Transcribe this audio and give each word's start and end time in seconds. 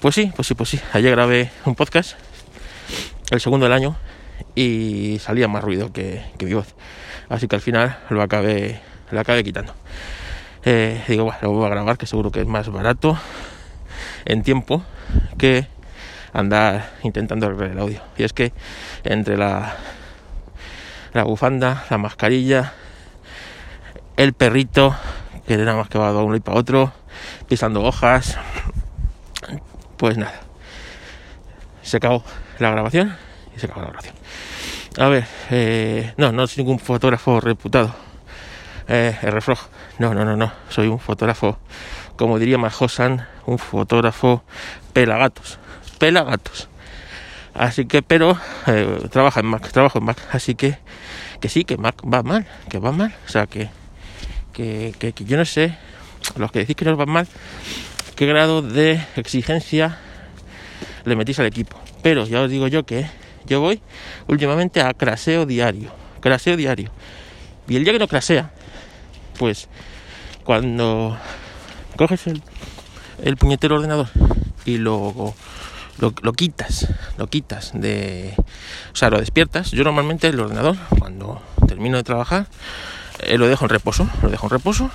Pues 0.00 0.14
sí, 0.14 0.32
pues 0.34 0.48
sí, 0.48 0.54
pues 0.54 0.70
sí. 0.70 0.80
Ayer 0.94 1.10
grabé 1.10 1.50
un 1.66 1.74
podcast, 1.74 2.16
el 3.30 3.38
segundo 3.38 3.64
del 3.66 3.74
año, 3.74 3.96
y 4.54 5.18
salía 5.20 5.46
más 5.46 5.62
ruido 5.62 5.92
que, 5.92 6.24
mi 6.40 6.54
voz. 6.54 6.74
Así 7.28 7.48
que 7.48 7.56
al 7.56 7.60
final 7.60 7.98
lo 8.08 8.22
acabé, 8.22 8.80
lo 9.10 9.20
acabé 9.20 9.44
quitando. 9.44 9.74
Eh, 10.64 11.04
digo, 11.06 11.24
bueno, 11.24 11.38
lo 11.42 11.52
voy 11.52 11.66
a 11.66 11.68
grabar, 11.68 11.98
que 11.98 12.06
seguro 12.06 12.30
que 12.30 12.40
es 12.40 12.46
más 12.46 12.70
barato 12.70 13.18
en 14.24 14.42
tiempo 14.42 14.82
que 15.36 15.66
andar 16.32 16.94
intentando 17.02 17.44
arreglar 17.44 17.72
el 17.72 17.78
audio. 17.78 18.00
Y 18.16 18.22
es 18.22 18.32
que 18.32 18.54
entre 19.04 19.36
la, 19.36 19.76
la 21.12 21.24
bufanda, 21.24 21.84
la 21.90 21.98
mascarilla, 21.98 22.72
el 24.16 24.32
perrito, 24.32 24.96
que 25.46 25.58
nada 25.58 25.76
más 25.76 25.90
que 25.90 25.98
va 25.98 26.10
de 26.10 26.16
un 26.16 26.24
lado 26.24 26.36
y 26.36 26.40
para 26.40 26.58
otro, 26.58 26.92
pisando 27.48 27.82
hojas, 27.82 28.38
pues 30.00 30.16
nada. 30.16 30.40
Se 31.82 31.98
acabó 31.98 32.24
la 32.58 32.70
grabación 32.70 33.14
y 33.54 33.60
se 33.60 33.66
acabó 33.66 33.82
la 33.82 33.88
grabación. 33.88 34.14
A 34.98 35.08
ver, 35.08 35.26
eh, 35.50 36.14
no, 36.16 36.32
no 36.32 36.46
soy 36.46 36.64
ningún 36.64 36.78
fotógrafo 36.78 37.38
reputado. 37.38 37.94
Eh, 38.88 39.14
refloj. 39.20 39.60
No, 39.98 40.14
no, 40.14 40.24
no, 40.24 40.38
no. 40.38 40.52
Soy 40.70 40.88
un 40.88 40.98
fotógrafo, 40.98 41.58
como 42.16 42.38
diría 42.38 42.56
Majosan, 42.56 43.26
un 43.44 43.58
fotógrafo 43.58 44.42
pelagatos. 44.94 45.58
Pelagatos. 45.98 46.70
Así 47.52 47.84
que, 47.84 48.00
pero 48.00 48.38
eh, 48.68 49.06
trabaja 49.10 49.40
en 49.40 49.46
Mac, 49.46 49.70
trabajo 49.70 49.98
en 49.98 50.06
Mac. 50.06 50.16
Así 50.32 50.54
que, 50.54 50.78
que 51.40 51.50
sí, 51.50 51.64
que 51.64 51.76
Mac 51.76 51.96
va 52.02 52.22
mal, 52.22 52.46
que 52.70 52.78
va 52.78 52.90
mal. 52.90 53.14
O 53.26 53.28
sea, 53.28 53.46
que, 53.46 53.68
que, 54.54 54.94
que, 54.98 55.12
yo 55.26 55.36
no 55.36 55.44
sé, 55.44 55.76
los 56.36 56.50
que 56.50 56.60
decís 56.60 56.74
que 56.74 56.86
no 56.86 56.96
va 56.96 57.04
mal, 57.04 57.28
qué 58.20 58.26
grado 58.26 58.60
de 58.60 59.02
exigencia 59.16 59.96
le 61.06 61.16
metís 61.16 61.38
al 61.38 61.46
equipo. 61.46 61.80
Pero 62.02 62.26
ya 62.26 62.42
os 62.42 62.50
digo 62.50 62.68
yo 62.68 62.84
que 62.84 63.06
yo 63.46 63.62
voy 63.62 63.80
últimamente 64.26 64.82
a 64.82 64.92
craseo 64.92 65.46
diario, 65.46 65.90
craseo 66.20 66.54
diario. 66.58 66.90
Y 67.66 67.76
el 67.76 67.84
día 67.84 67.94
que 67.94 67.98
no 67.98 68.08
crasea, 68.08 68.50
pues 69.38 69.68
cuando 70.44 71.16
coges 71.96 72.26
el, 72.26 73.36
puñetero 73.38 73.76
ordenador 73.76 74.08
y 74.66 74.76
lo, 74.76 75.34
lo, 75.98 76.32
quitas, 76.34 76.88
lo 77.16 77.26
quitas 77.26 77.70
de... 77.72 78.34
O 78.92 78.96
sea, 78.96 79.08
lo 79.08 79.18
despiertas. 79.18 79.70
Yo 79.70 79.82
normalmente 79.82 80.28
el 80.28 80.38
ordenador, 80.38 80.76
cuando 80.98 81.40
termino 81.66 81.96
de 81.96 82.02
trabajar, 82.02 82.48
eh, 83.20 83.38
lo 83.38 83.48
dejo 83.48 83.64
en 83.64 83.70
reposo, 83.70 84.10
lo 84.20 84.28
dejo 84.28 84.44
en 84.44 84.50
reposo 84.50 84.90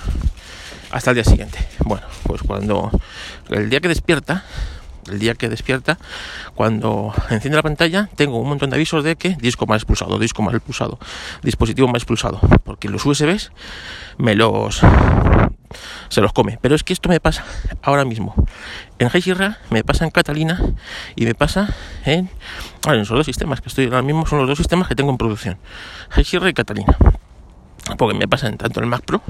hasta 0.96 1.10
el 1.10 1.16
día 1.16 1.24
siguiente. 1.24 1.58
Bueno, 1.84 2.06
pues 2.22 2.42
cuando 2.42 2.90
el 3.50 3.68
día 3.68 3.80
que 3.80 3.88
despierta, 3.88 4.44
el 5.10 5.18
día 5.18 5.34
que 5.34 5.50
despierta, 5.50 5.98
cuando 6.54 7.12
enciende 7.30 7.56
la 7.56 7.62
pantalla, 7.62 8.08
tengo 8.16 8.38
un 8.38 8.48
montón 8.48 8.70
de 8.70 8.76
avisos 8.76 9.04
de 9.04 9.16
que 9.16 9.36
disco 9.36 9.66
mal 9.66 9.76
expulsado, 9.76 10.18
disco 10.18 10.42
mal 10.42 10.54
expulsado, 10.54 10.98
dispositivo 11.42 11.86
mal 11.86 11.96
expulsado, 11.96 12.40
porque 12.64 12.88
los 12.88 13.04
USBs 13.04 13.52
me 14.16 14.34
los 14.34 14.80
se 16.08 16.20
los 16.22 16.32
come. 16.32 16.58
Pero 16.62 16.74
es 16.74 16.82
que 16.82 16.94
esto 16.94 17.10
me 17.10 17.20
pasa 17.20 17.44
ahora 17.82 18.06
mismo. 18.06 18.34
En 18.98 19.10
Sierra 19.20 19.58
me 19.68 19.84
pasa 19.84 20.04
en 20.04 20.10
Catalina 20.10 20.58
y 21.14 21.26
me 21.26 21.34
pasa 21.34 21.74
en, 22.06 22.30
en 22.86 23.00
esos 23.00 23.16
dos 23.16 23.26
sistemas 23.26 23.60
que 23.60 23.68
estoy 23.68 23.84
ahora 23.84 24.02
mismo 24.02 24.24
son 24.26 24.38
los 24.38 24.48
dos 24.48 24.56
sistemas 24.56 24.88
que 24.88 24.94
tengo 24.94 25.10
en 25.10 25.18
producción. 25.18 25.58
Sierra 26.24 26.48
y 26.48 26.54
Catalina 26.54 26.96
porque 27.96 28.16
me 28.16 28.26
pasa 28.26 28.48
en 28.48 28.58
tanto 28.58 28.80
en 28.80 28.84
el 28.84 28.90
Mac 28.90 29.02
Pro 29.04 29.22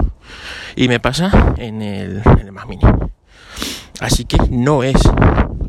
y 0.75 0.87
me 0.87 0.99
pasa 0.99 1.53
en 1.57 1.81
el, 1.81 2.23
Mac 2.51 2.67
Mini. 2.67 2.83
Así 3.99 4.25
que 4.25 4.37
no 4.49 4.83
es 4.83 4.97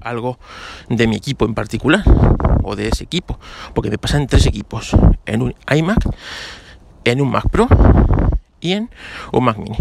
algo 0.02 0.38
de 0.88 1.06
mi 1.06 1.16
equipo 1.16 1.44
en 1.44 1.54
particular 1.54 2.02
o 2.62 2.76
de 2.76 2.88
ese 2.88 3.04
equipo, 3.04 3.38
porque 3.74 3.90
me 3.90 3.98
pasa 3.98 4.16
en 4.16 4.26
tres 4.26 4.46
equipos, 4.46 4.96
en 5.26 5.42
un 5.42 5.54
iMac, 5.74 6.08
en 7.04 7.20
un 7.20 7.30
Mac 7.30 7.48
Pro 7.50 7.68
y 8.60 8.72
en 8.72 8.90
un 9.32 9.44
Mac 9.44 9.58
Mini. 9.58 9.76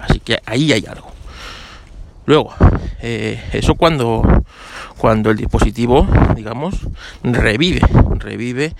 Así 0.00 0.20
que 0.20 0.40
ahí 0.46 0.72
hay 0.72 0.84
algo. 0.86 1.21
Luego, 2.32 2.54
eh, 3.02 3.38
eso 3.52 3.74
cuando, 3.74 4.22
cuando 4.96 5.30
el 5.30 5.36
dispositivo, 5.36 6.08
digamos, 6.34 6.76
revive, 7.22 7.82
revive 8.18 8.74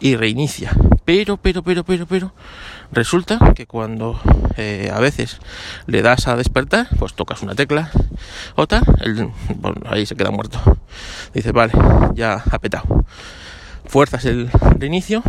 y 0.00 0.16
reinicia. 0.16 0.72
Pero, 1.04 1.36
pero, 1.36 1.62
pero, 1.62 1.84
pero, 1.84 2.06
pero, 2.06 2.34
resulta 2.90 3.38
que 3.54 3.68
cuando 3.68 4.18
eh, 4.56 4.90
a 4.92 4.98
veces 4.98 5.38
le 5.86 6.02
das 6.02 6.26
a 6.26 6.34
despertar, 6.34 6.88
pues 6.98 7.14
tocas 7.14 7.44
una 7.44 7.54
tecla 7.54 7.92
o 8.56 8.66
tal, 8.66 8.82
ahí 9.88 10.04
se 10.04 10.16
queda 10.16 10.32
muerto. 10.32 10.58
Dice, 11.32 11.52
vale, 11.52 11.74
ya 12.14 12.42
ha 12.50 12.58
petado. 12.58 13.04
Fuerzas 13.84 14.24
el 14.24 14.50
reinicio 14.80 15.22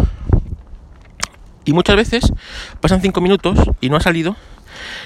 y 1.64 1.74
muchas 1.74 1.96
veces 1.96 2.34
pasan 2.82 3.04
cinco 3.04 3.22
minutos 3.22 3.60
y 3.82 3.92
no 3.92 3.98
ha 3.98 4.02
salido 4.02 4.36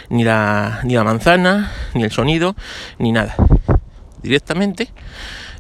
ni 0.09 0.23
la, 0.23 0.81
ni 0.83 0.95
la 0.95 1.03
manzana, 1.03 1.71
ni 1.93 2.03
el 2.03 2.11
sonido, 2.11 2.55
ni 2.99 3.11
nada. 3.11 3.35
Directamente 4.21 4.89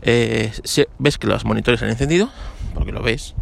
eh, 0.01 0.51
ves 0.99 1.17
que 1.17 1.27
los 1.27 1.45
monitores 1.45 1.81
han 1.83 1.89
encendido, 1.89 2.29
porque 2.73 2.91
lo 2.91 3.01
ves, 3.01 3.35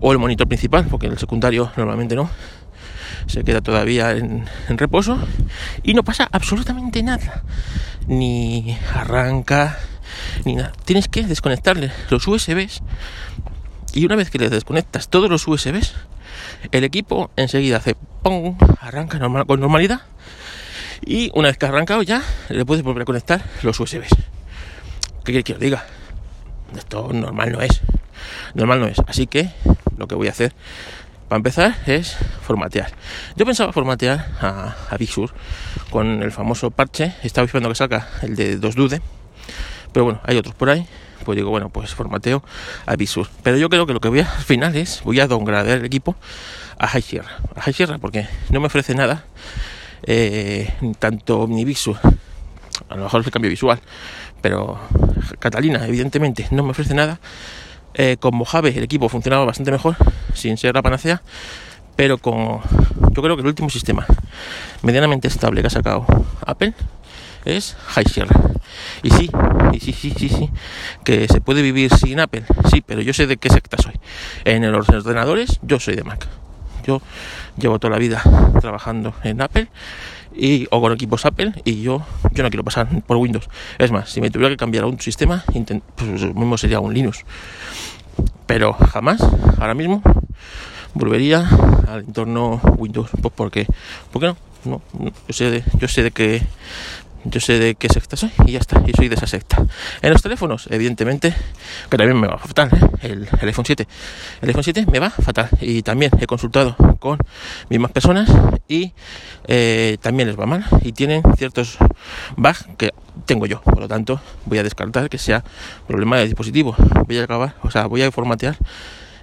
o 0.00 0.12
el 0.12 0.18
monitor 0.18 0.48
principal, 0.48 0.86
porque 0.86 1.06
el 1.06 1.18
secundario 1.18 1.70
normalmente 1.76 2.14
no, 2.14 2.30
se 3.26 3.44
queda 3.44 3.60
todavía 3.60 4.12
en, 4.12 4.46
reposo 4.68 5.18
y 5.82 5.94
no 5.94 6.02
pasa 6.02 6.28
absolutamente 6.30 7.02
nada, 7.02 7.42
ni 8.06 8.76
arranca, 8.94 9.78
ni 10.44 10.56
nada. 10.56 10.72
Tienes 10.84 11.08
que 11.08 11.22
desconectarle 11.22 11.92
los 12.10 12.26
USBs 12.26 12.82
y 13.94 14.04
una 14.04 14.16
vez 14.16 14.30
que 14.30 14.38
le 14.38 14.50
desconectas 14.50 15.08
todos 15.08 15.30
los 15.30 15.46
USBs, 15.46 15.94
el 16.72 16.84
equipo 16.84 17.30
enseguida 17.36 17.78
hace 17.78 17.94
¡pum! 18.22 18.56
arranca 18.80 19.18
normal, 19.18 19.46
con 19.46 19.60
normalidad 19.60 20.02
y 21.04 21.30
una 21.34 21.48
vez 21.48 21.58
que 21.58 21.66
ha 21.66 21.68
arrancado 21.68 22.02
ya 22.02 22.22
le 22.48 22.64
puedes 22.64 22.82
volver 22.82 23.02
a 23.02 23.04
conectar 23.04 23.44
los 23.62 23.78
USBs. 23.78 24.14
¿Qué 25.24 25.32
quiere 25.32 25.42
que 25.42 25.54
os 25.54 25.60
diga? 25.60 25.84
Esto 26.76 27.12
normal 27.12 27.52
no 27.52 27.60
es. 27.60 27.80
Normal 28.54 28.80
no 28.80 28.86
es. 28.86 28.98
Así 29.06 29.26
que 29.26 29.50
lo 29.96 30.06
que 30.06 30.14
voy 30.14 30.28
a 30.28 30.30
hacer 30.30 30.52
para 31.28 31.38
empezar 31.38 31.76
es 31.86 32.16
formatear. 32.42 32.92
Yo 33.36 33.44
pensaba 33.44 33.72
formatear 33.72 34.26
a, 34.40 34.96
Big 34.98 35.10
Sur 35.10 35.32
con 35.90 36.22
el 36.22 36.32
famoso 36.32 36.70
parche. 36.70 37.14
Estaba 37.22 37.44
esperando 37.44 37.68
que 37.68 37.74
salga 37.74 38.08
el 38.22 38.36
de 38.36 38.60
2Dude. 38.60 39.00
Pero 39.92 40.04
bueno, 40.04 40.20
hay 40.24 40.36
otros 40.36 40.54
por 40.54 40.70
ahí 40.70 40.86
pues 41.24 41.36
digo, 41.36 41.50
bueno, 41.50 41.68
pues 41.68 41.94
formateo 41.94 42.42
a 42.86 42.96
Visur. 42.96 43.28
Pero 43.42 43.56
yo 43.56 43.68
creo 43.68 43.86
que 43.86 43.92
lo 43.92 44.00
que 44.00 44.08
voy 44.08 44.20
a, 44.20 44.30
al 44.30 44.44
final 44.44 44.76
es, 44.76 45.02
voy 45.04 45.20
a 45.20 45.26
downgradear 45.26 45.78
el 45.78 45.84
equipo 45.84 46.16
a 46.78 46.86
High 46.88 47.02
Sierra. 47.02 47.38
A 47.54 47.62
High 47.62 47.74
Sierra 47.74 47.98
porque 47.98 48.26
no 48.50 48.60
me 48.60 48.66
ofrece 48.66 48.94
nada, 48.94 49.24
eh, 50.04 50.72
tanto 50.98 51.46
Visur, 51.46 51.98
a 52.88 52.96
lo 52.96 53.04
mejor 53.04 53.22
el 53.24 53.30
cambio 53.30 53.50
visual, 53.50 53.80
pero 54.40 54.78
Catalina, 55.38 55.86
evidentemente, 55.86 56.46
no 56.50 56.62
me 56.62 56.70
ofrece 56.70 56.94
nada. 56.94 57.18
Eh, 57.94 58.18
con 58.20 58.36
Mojave 58.36 58.76
el 58.76 58.84
equipo 58.84 59.08
funcionaba 59.08 59.46
bastante 59.46 59.70
mejor, 59.70 59.96
sin 60.34 60.58
ser 60.58 60.74
la 60.74 60.82
panacea, 60.82 61.22
pero 61.96 62.18
con 62.18 62.60
yo 63.12 63.22
creo 63.22 63.36
que 63.36 63.40
el 63.40 63.46
último 63.46 63.70
sistema 63.70 64.06
medianamente 64.82 65.28
estable 65.28 65.62
que 65.62 65.68
ha 65.68 65.70
sacado 65.70 66.04
Apple 66.44 66.74
es 67.46 67.76
High 67.86 68.04
Sierra. 68.04 68.40
Y 69.02 69.10
sí, 69.10 69.30
y 69.72 69.80
sí, 69.80 69.92
sí, 69.92 70.12
sí, 70.16 70.28
sí, 70.28 70.50
que 71.04 71.28
se 71.28 71.40
puede 71.40 71.62
vivir 71.62 71.94
sin 71.94 72.20
Apple, 72.20 72.44
sí, 72.70 72.82
pero 72.84 73.00
yo 73.00 73.12
sé 73.12 73.26
de 73.26 73.36
qué 73.36 73.48
secta 73.48 73.78
soy. 73.78 73.94
En 74.44 74.70
los 74.70 74.88
ordenadores 74.88 75.60
yo 75.62 75.80
soy 75.80 75.96
de 75.96 76.04
Mac. 76.04 76.26
Yo 76.84 77.00
llevo 77.56 77.78
toda 77.78 77.92
la 77.92 77.98
vida 77.98 78.22
trabajando 78.60 79.14
en 79.24 79.40
Apple 79.40 79.68
y, 80.34 80.66
o 80.70 80.80
con 80.80 80.92
equipos 80.92 81.24
Apple 81.24 81.52
y 81.64 81.82
yo, 81.82 82.02
yo 82.32 82.42
no 82.42 82.50
quiero 82.50 82.64
pasar 82.64 82.88
por 83.02 83.16
Windows. 83.16 83.48
Es 83.78 83.90
más, 83.90 84.10
si 84.10 84.20
me 84.20 84.30
tuviera 84.30 84.50
que 84.50 84.56
cambiar 84.56 84.84
a 84.84 84.86
un 84.86 85.00
sistema, 85.00 85.44
pues 85.96 86.34
mismo 86.34 86.58
sería 86.58 86.80
un 86.80 86.92
Linux. 86.92 87.24
Pero 88.46 88.72
jamás, 88.74 89.20
ahora 89.58 89.74
mismo, 89.74 90.02
volvería 90.94 91.48
al 91.88 92.00
entorno 92.00 92.60
Windows. 92.76 93.10
Pues 93.20 93.34
porque, 93.34 93.66
¿por 94.12 94.20
qué 94.20 94.26
no? 94.28 94.36
No, 94.64 94.82
yo 94.98 95.32
sé 95.32 95.50
de, 95.50 95.64
yo 95.78 95.86
sé 95.86 96.02
de 96.02 96.10
que 96.10 96.42
yo 97.30 97.40
sé 97.40 97.58
de 97.58 97.74
qué 97.74 97.88
secta 97.88 98.16
soy 98.16 98.30
y 98.46 98.52
ya 98.52 98.58
está, 98.58 98.82
y 98.86 98.92
soy 98.92 99.08
de 99.08 99.16
esa 99.16 99.26
secta. 99.26 99.64
En 100.02 100.12
los 100.12 100.22
teléfonos, 100.22 100.68
evidentemente, 100.70 101.34
que 101.90 101.96
también 101.96 102.18
me 102.20 102.26
va 102.26 102.38
fatal, 102.38 102.70
¿eh? 102.72 103.08
el, 103.08 103.28
iPhone 103.42 103.64
7. 103.64 103.86
El 104.42 104.48
iPhone 104.48 104.64
7 104.64 104.86
me 104.90 104.98
va 104.98 105.10
fatal 105.10 105.48
y 105.60 105.82
también 105.82 106.12
he 106.20 106.26
consultado 106.26 106.76
con 106.98 107.18
mismas 107.68 107.90
personas 107.92 108.30
y 108.68 108.92
eh, 109.46 109.98
también 110.00 110.28
les 110.28 110.38
va 110.38 110.46
mal 110.46 110.64
y 110.82 110.92
tienen 110.92 111.22
ciertos 111.36 111.78
bugs 112.36 112.66
que 112.78 112.92
tengo 113.24 113.46
yo, 113.46 113.60
por 113.62 113.80
lo 113.80 113.88
tanto 113.88 114.20
voy 114.44 114.58
a 114.58 114.62
descartar 114.62 115.08
que 115.08 115.18
sea 115.18 115.42
problema 115.86 116.18
de 116.18 116.26
dispositivo. 116.26 116.74
Voy 117.06 117.18
a 117.18 117.24
acabar, 117.24 117.54
o 117.62 117.70
sea, 117.70 117.86
voy 117.86 118.02
a 118.02 118.10
formatear 118.10 118.56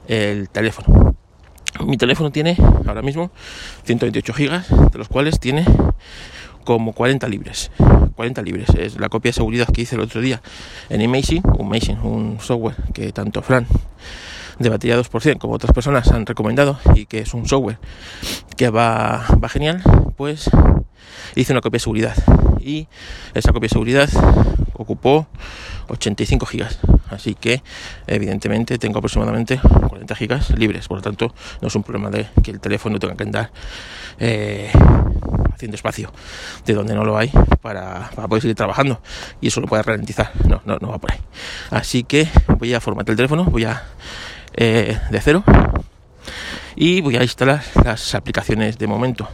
el 0.08 0.50
teléfono. 0.50 1.16
Mi 1.86 1.98
teléfono 1.98 2.32
tiene 2.32 2.56
ahora 2.86 3.02
mismo 3.02 3.32
128 3.86 4.34
gigas, 4.34 4.68
de 4.70 4.98
los 4.98 5.08
cuales 5.08 5.40
tiene 5.40 5.66
como 6.64 6.94
40 6.94 7.28
libres. 7.28 7.72
40 8.16 8.42
libres. 8.42 8.70
Es 8.70 9.00
la 9.00 9.10
copia 9.10 9.30
de 9.30 9.34
seguridad 9.34 9.68
que 9.68 9.82
hice 9.82 9.96
el 9.96 10.02
otro 10.02 10.22
día 10.22 10.42
en 10.90 11.02
Imaging, 11.02 11.44
un 11.58 11.74
un 12.04 12.40
software 12.40 12.76
que 12.94 13.12
tanto 13.12 13.42
Fran 13.42 13.68
de 14.60 14.70
batería 14.70 15.00
2% 15.00 15.38
como 15.40 15.54
otras 15.54 15.74
personas 15.74 16.08
han 16.10 16.26
recomendado 16.26 16.80
y 16.96 17.06
que 17.06 17.20
es 17.20 17.34
un 17.34 17.48
software 17.48 17.80
que 18.56 18.70
va, 18.70 19.26
va 19.44 19.50
genial, 19.50 19.82
pues 20.16 20.50
hice 21.36 21.54
una 21.54 21.62
copia 21.62 21.78
de 21.78 21.80
seguridad 21.80 22.16
y 22.60 22.88
esa 23.34 23.52
copia 23.52 23.68
de 23.68 23.70
seguridad 23.70 24.10
ocupó 24.74 25.28
85 25.90 26.46
gigas 26.46 26.80
así 27.10 27.36
que 27.36 27.62
evidentemente 28.08 28.78
tengo 28.78 29.00
aproximadamente 29.00 29.60
40 29.90 30.16
gigas 30.16 30.50
libres 30.58 30.88
por 30.88 30.98
lo 30.98 31.02
tanto 31.02 31.34
no 31.62 31.68
es 31.68 31.76
un 31.76 31.84
problema 31.84 32.10
de 32.10 32.28
que 32.44 32.52
el 32.52 32.60
teléfono 32.60 33.00
tenga 33.00 33.16
que 33.16 33.24
andar 33.24 33.52
eh, 34.20 34.72
haciendo 35.54 35.76
espacio 35.76 36.12
de 36.66 36.74
donde 36.74 36.94
no 36.94 37.04
lo 37.04 37.18
hay 37.18 37.32
para, 37.62 38.10
poder 38.28 38.42
seguir 38.42 38.56
trabajando. 38.56 39.02
Y 39.42 39.48
eso 39.48 39.62
lo 39.62 39.68
puede 39.68 39.84
ralentizar. 39.84 40.32
No, 40.48 40.62
no, 40.66 40.78
no 40.78 40.90
va 40.90 41.00
por 41.00 41.12
ahí. 41.12 41.20
Así 41.70 42.04
que 42.04 42.28
voy 42.60 42.74
a 42.74 42.82
formatear 42.82 43.14
el 43.14 43.18
teléfono 43.18 43.46
voy 43.46 43.66
a 43.66 43.84
eh, 44.56 45.00
de 45.10 45.22
cero 45.22 45.44
y 46.76 47.02
voy 47.02 47.18
a 47.18 47.24
instalar 47.24 47.64
las 47.84 48.16
aplicaciones 48.16 48.78
de 48.78 48.88
momento. 48.88 49.28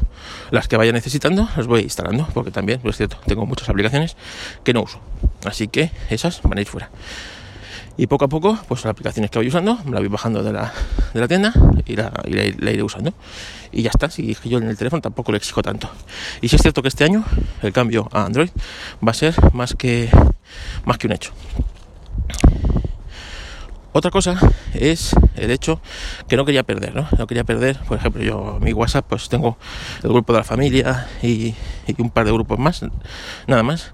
Las 0.51 0.67
que 0.67 0.77
vaya 0.77 0.91
necesitando 0.91 1.47
las 1.55 1.67
voy 1.67 1.81
instalando 1.81 2.27
porque 2.33 2.51
también 2.51 2.79
pues 2.81 2.93
es 2.93 2.97
cierto 2.97 3.17
tengo 3.25 3.45
muchas 3.45 3.69
aplicaciones 3.69 4.17
que 4.63 4.73
no 4.73 4.83
uso. 4.83 4.99
Así 5.45 5.67
que 5.67 5.91
esas 6.09 6.41
van 6.43 6.57
a 6.57 6.61
ir 6.61 6.67
fuera 6.67 6.89
y 7.99 8.07
poco 8.07 8.23
a 8.23 8.27
poco 8.29 8.57
pues 8.69 8.85
las 8.85 8.91
aplicaciones 8.91 9.29
que 9.29 9.39
voy 9.39 9.49
usando 9.49 9.77
me 9.83 9.91
las 9.91 9.99
voy 9.99 10.07
bajando 10.07 10.41
de 10.41 10.53
la, 10.53 10.71
de 11.13 11.19
la 11.19 11.27
tienda 11.27 11.51
y 11.85 11.97
la, 11.97 12.11
iré 12.25 12.81
usando. 12.81 13.13
Y 13.73 13.81
ya 13.81 13.89
está 13.89 14.09
si 14.09 14.37
yo 14.45 14.57
en 14.57 14.69
el 14.69 14.77
teléfono 14.77 15.01
tampoco 15.01 15.33
le 15.33 15.37
exijo 15.37 15.61
tanto. 15.61 15.89
Y 16.41 16.47
si 16.47 16.55
es 16.55 16.61
cierto 16.61 16.81
que 16.81 16.87
este 16.87 17.03
año 17.03 17.25
el 17.61 17.73
cambio 17.73 18.07
a 18.13 18.23
Android 18.23 18.49
va 19.05 19.11
a 19.11 19.13
ser 19.13 19.35
más 19.53 19.75
que 19.75 20.09
más 20.85 20.97
que 20.97 21.07
un 21.07 21.13
hecho 21.13 21.33
otra 23.91 24.11
cosa 24.11 24.39
es 24.73 25.15
el 25.35 25.51
hecho 25.51 25.81
que 26.27 26.37
no 26.37 26.45
quería 26.45 26.63
perder, 26.63 26.95
¿no? 26.95 27.07
No 27.17 27.27
quería 27.27 27.43
perder, 27.43 27.79
por 27.87 27.97
ejemplo, 27.97 28.21
yo 28.23 28.59
mi 28.61 28.73
WhatsApp 28.73 29.05
pues 29.07 29.29
tengo 29.29 29.57
el 30.03 30.09
grupo 30.09 30.33
de 30.33 30.39
la 30.39 30.43
familia 30.43 31.07
y, 31.21 31.55
un 31.97 32.09
par 32.11 32.25
de 32.25 32.31
grupos 32.31 32.59
más, 32.59 32.85
nada 33.47 33.63
más, 33.63 33.93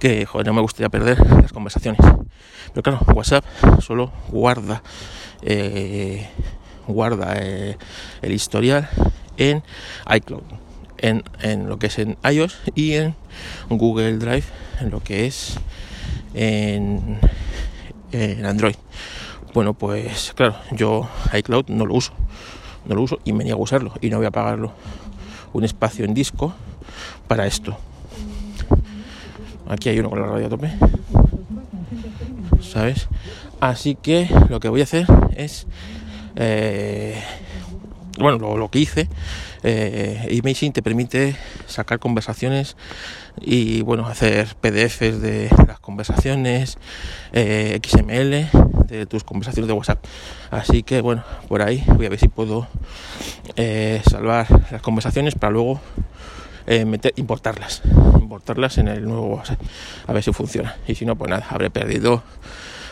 que 0.00 0.26
joder, 0.26 0.46
no 0.46 0.54
me 0.54 0.60
gustaría 0.60 0.88
perder 0.88 1.18
las 1.40 1.52
conversaciones. 1.52 2.00
Pero 2.72 2.82
claro, 2.82 3.00
WhatsApp 3.14 3.44
solo 3.80 4.12
guarda 4.28 4.82
eh, 5.42 6.28
guarda 6.86 7.34
eh, 7.36 7.76
el 8.22 8.32
historial 8.32 8.88
en 9.36 9.62
iCloud, 10.14 10.42
en, 10.98 11.24
en 11.42 11.68
lo 11.68 11.78
que 11.78 11.86
es 11.88 11.98
en 11.98 12.16
iOS 12.24 12.58
y 12.74 12.94
en 12.94 13.14
Google 13.68 14.18
Drive, 14.18 14.44
en 14.80 14.90
lo 14.90 15.00
que 15.00 15.26
es 15.26 15.58
en, 16.34 17.18
en 18.12 18.46
Android. 18.46 18.76
Bueno, 19.56 19.72
pues 19.72 20.34
claro, 20.36 20.54
yo 20.70 21.08
iCloud 21.32 21.68
no 21.68 21.86
lo 21.86 21.94
uso, 21.94 22.12
no 22.84 22.94
lo 22.94 23.00
uso 23.00 23.20
y 23.24 23.32
me 23.32 23.42
niego 23.42 23.60
a 23.60 23.62
usarlo 23.62 23.90
y 24.02 24.10
no 24.10 24.18
voy 24.18 24.26
a 24.26 24.30
pagarlo 24.30 24.70
un 25.54 25.64
espacio 25.64 26.04
en 26.04 26.12
disco 26.12 26.52
para 27.26 27.46
esto. 27.46 27.74
Aquí 29.66 29.88
hay 29.88 29.98
uno 29.98 30.10
con 30.10 30.20
la 30.20 30.26
radio 30.26 30.48
a 30.48 30.50
tope, 30.50 30.72
¿sabes? 32.60 33.08
Así 33.58 33.94
que 33.94 34.28
lo 34.50 34.60
que 34.60 34.68
voy 34.68 34.82
a 34.82 34.84
hacer 34.84 35.06
es, 35.34 35.66
eh, 36.34 37.18
bueno, 38.18 38.58
lo, 38.58 38.70
que 38.70 38.80
hice, 38.80 39.08
eh, 39.62 40.70
te 40.74 40.82
permite 40.82 41.34
sacar 41.66 41.98
conversaciones 41.98 42.76
y 43.40 43.80
bueno, 43.80 44.06
hacer 44.06 44.54
PDFs 44.60 45.22
de 45.22 45.48
las 45.66 45.80
conversaciones, 45.80 46.76
eh, 47.32 47.80
XML 47.82 48.65
de 48.86 49.06
tus 49.06 49.24
conversaciones 49.24 49.68
de 49.68 49.72
WhatsApp. 49.74 50.04
Así 50.50 50.82
que 50.82 51.00
bueno, 51.00 51.24
por 51.48 51.62
ahí 51.62 51.84
voy 51.86 52.06
a 52.06 52.08
ver 52.08 52.18
si 52.18 52.28
puedo 52.28 52.66
eh, 53.56 54.00
salvar 54.08 54.46
las 54.70 54.82
conversaciones 54.82 55.34
para 55.34 55.52
luego 55.52 55.80
eh, 56.66 56.84
meter, 56.84 57.12
importarlas, 57.16 57.82
importarlas 58.20 58.78
en 58.78 58.88
el 58.88 59.04
nuevo 59.04 59.36
WhatsApp, 59.36 59.60
a 60.06 60.12
ver 60.12 60.22
si 60.22 60.32
funciona. 60.32 60.76
Y 60.86 60.94
si 60.94 61.04
no, 61.04 61.16
pues 61.16 61.30
nada, 61.30 61.46
habré 61.50 61.70
perdido 61.70 62.22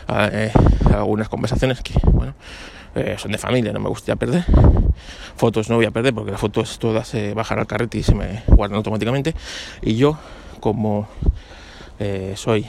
algunas 0.06 1.29
conversaciones 1.29 1.81
que, 1.81 1.94
bueno, 2.05 2.35
son 3.17 3.32
de 3.32 3.38
familia, 3.38 3.73
no 3.73 3.81
me 3.81 3.88
gustaría 3.88 4.17
perder. 4.17 4.44
Fotos 5.37 5.69
no 5.70 5.76
voy 5.76 5.87
a 5.87 5.91
perder 5.91 6.14
porque 6.14 6.31
las 6.31 6.41
fotos 6.41 6.79
todas 6.79 7.08
se 7.08 7.35
bajan 7.35 7.58
al 7.58 7.67
carrete 7.67 7.99
y 7.99 8.02
se 8.02 8.14
me 8.14 8.43
guardan 8.46 8.76
automáticamente. 8.76 9.35
Y 9.82 9.96
yo, 9.96 10.19
como 10.61 11.08
soy 12.37 12.67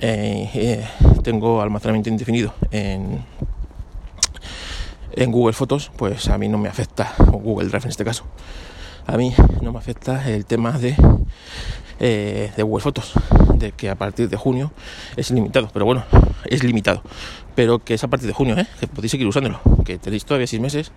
eh, 0.00 0.50
eh, 0.54 0.88
tengo 1.22 1.60
almacenamiento 1.60 2.08
indefinido 2.08 2.54
en, 2.70 3.22
en 5.12 5.30
Google 5.30 5.52
Fotos, 5.52 5.90
pues 5.96 6.28
a 6.28 6.38
mí 6.38 6.48
no 6.48 6.56
me 6.56 6.68
afecta, 6.68 7.12
o 7.18 7.32
Google 7.32 7.68
Drive 7.68 7.84
en 7.84 7.90
este 7.90 8.04
caso, 8.04 8.24
a 9.06 9.18
mí 9.18 9.34
no 9.60 9.72
me 9.72 9.78
afecta 9.78 10.26
el 10.30 10.46
tema 10.46 10.78
de, 10.78 10.96
eh, 11.98 12.50
de 12.56 12.62
Google 12.62 12.82
Fotos, 12.82 13.12
de 13.56 13.72
que 13.72 13.90
a 13.90 13.94
partir 13.94 14.30
de 14.30 14.36
junio 14.38 14.72
es 15.16 15.30
limitado, 15.30 15.68
pero 15.70 15.84
bueno, 15.84 16.04
es 16.46 16.64
limitado, 16.64 17.02
pero 17.54 17.80
que 17.80 17.92
es 17.92 18.02
a 18.02 18.08
partir 18.08 18.26
de 18.26 18.32
junio, 18.32 18.56
que 18.80 18.86
podéis 18.86 19.10
seguir 19.10 19.26
usándolo, 19.26 19.60
que 19.84 19.98
tenéis 19.98 20.24
todavía 20.24 20.46
seis 20.46 20.62
meses 20.62 20.92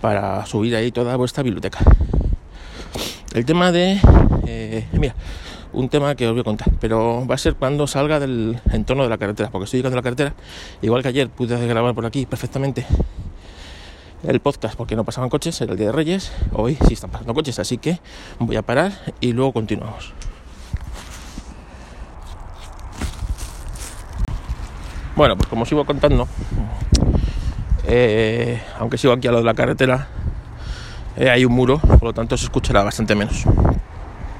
para 0.00 0.44
subir 0.46 0.74
ahí 0.74 0.90
toda 0.90 1.14
vuestra 1.14 1.44
biblioteca. 1.44 1.78
El 3.34 3.44
tema 3.46 3.70
de, 3.70 4.00
mira, 4.92 5.14
un 5.72 5.88
tema 5.88 6.14
que 6.14 6.26
os 6.26 6.32
voy 6.32 6.40
a 6.40 6.44
contar, 6.44 6.68
pero 6.80 7.26
va 7.26 7.34
a 7.34 7.38
ser 7.38 7.54
cuando 7.54 7.86
salga 7.86 8.20
del 8.20 8.60
entorno 8.72 9.04
de 9.04 9.08
la 9.08 9.18
carretera, 9.18 9.50
porque 9.50 9.64
estoy 9.64 9.78
llegando 9.78 9.96
a 9.96 10.00
la 10.00 10.02
carretera, 10.02 10.34
igual 10.82 11.02
que 11.02 11.08
ayer 11.08 11.28
pude 11.28 11.66
grabar 11.66 11.94
por 11.94 12.06
aquí 12.06 12.26
perfectamente 12.26 12.86
el 14.24 14.40
podcast 14.40 14.76
porque 14.76 14.94
no 14.94 15.04
pasaban 15.04 15.30
coches, 15.30 15.60
era 15.60 15.72
el 15.72 15.78
día 15.78 15.86
de 15.86 15.92
Reyes, 15.92 16.32
hoy 16.52 16.76
sí 16.86 16.94
están 16.94 17.10
pasando 17.10 17.34
coches, 17.34 17.58
así 17.58 17.78
que 17.78 17.98
voy 18.38 18.56
a 18.56 18.62
parar 18.62 18.92
y 19.20 19.32
luego 19.32 19.52
continuamos. 19.52 20.12
Bueno, 25.16 25.36
pues 25.36 25.48
como 25.48 25.66
sigo 25.66 25.84
contando, 25.84 26.26
eh, 27.86 28.62
aunque 28.78 28.96
sigo 28.96 29.12
aquí 29.12 29.28
a 29.28 29.32
lo 29.32 29.38
de 29.38 29.44
la 29.44 29.54
carretera, 29.54 30.08
eh, 31.16 31.28
hay 31.28 31.44
un 31.44 31.52
muro, 31.52 31.78
por 31.78 32.04
lo 32.04 32.12
tanto 32.12 32.36
se 32.36 32.44
escuchará 32.44 32.82
bastante 32.82 33.14
menos 33.14 33.44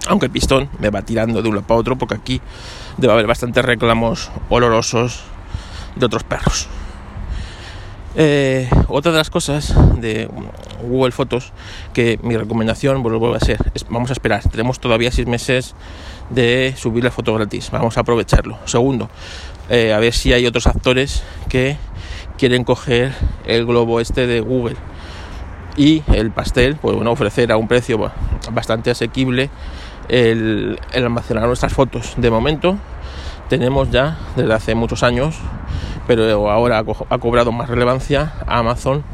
aunque 0.08 0.26
el 0.26 0.32
pistón 0.32 0.68
me 0.78 0.90
va 0.90 1.02
tirando 1.02 1.42
de 1.42 1.48
un 1.48 1.56
lado 1.56 1.66
para 1.66 1.80
otro 1.80 1.96
porque 1.96 2.14
aquí 2.14 2.40
debe 2.96 3.12
haber 3.12 3.26
bastantes 3.26 3.64
reclamos 3.64 4.30
olorosos 4.48 5.22
de 5.96 6.06
otros 6.06 6.24
perros. 6.24 6.68
Eh, 8.14 8.68
otra 8.88 9.10
de 9.10 9.18
las 9.18 9.30
cosas 9.30 9.74
de 9.98 10.28
Google 10.82 11.12
Fotos 11.12 11.52
que 11.94 12.18
mi 12.22 12.36
recomendación 12.36 13.02
vuelvo 13.02 13.34
a 13.34 13.40
ser 13.40 13.58
es, 13.74 13.86
vamos 13.88 14.10
a 14.10 14.12
esperar. 14.12 14.42
Tenemos 14.50 14.80
todavía 14.80 15.10
seis 15.10 15.26
meses 15.26 15.74
de 16.28 16.74
subir 16.76 17.04
la 17.04 17.10
foto 17.10 17.32
gratis. 17.34 17.70
Vamos 17.70 17.96
a 17.96 18.00
aprovecharlo. 18.00 18.58
Segundo 18.66 19.08
eh, 19.70 19.92
a 19.94 19.98
ver 19.98 20.12
si 20.12 20.32
hay 20.32 20.46
otros 20.46 20.66
actores 20.66 21.22
que 21.48 21.76
quieren 22.36 22.64
coger 22.64 23.12
el 23.46 23.64
globo 23.64 24.00
este 24.00 24.26
de 24.26 24.40
Google. 24.40 24.76
Y 25.76 26.02
el 26.12 26.30
pastel 26.32 26.76
pues 26.76 26.94
bueno 26.94 27.12
ofrecer 27.12 27.50
a 27.50 27.56
un 27.56 27.66
precio 27.66 28.12
bastante 28.50 28.90
asequible 28.90 29.48
el, 30.08 30.78
almacenar 30.94 31.46
nuestras 31.46 31.72
fotos. 31.72 32.14
De 32.16 32.30
momento 32.30 32.76
tenemos 33.48 33.90
ya 33.90 34.18
desde 34.36 34.52
hace 34.54 34.74
muchos 34.74 35.02
años, 35.02 35.36
pero 36.06 36.50
ahora 36.50 36.84
ha, 37.10 37.18
cobrado 37.18 37.52
más 37.52 37.68
relevancia 37.68 38.34
Amazon 38.46 39.04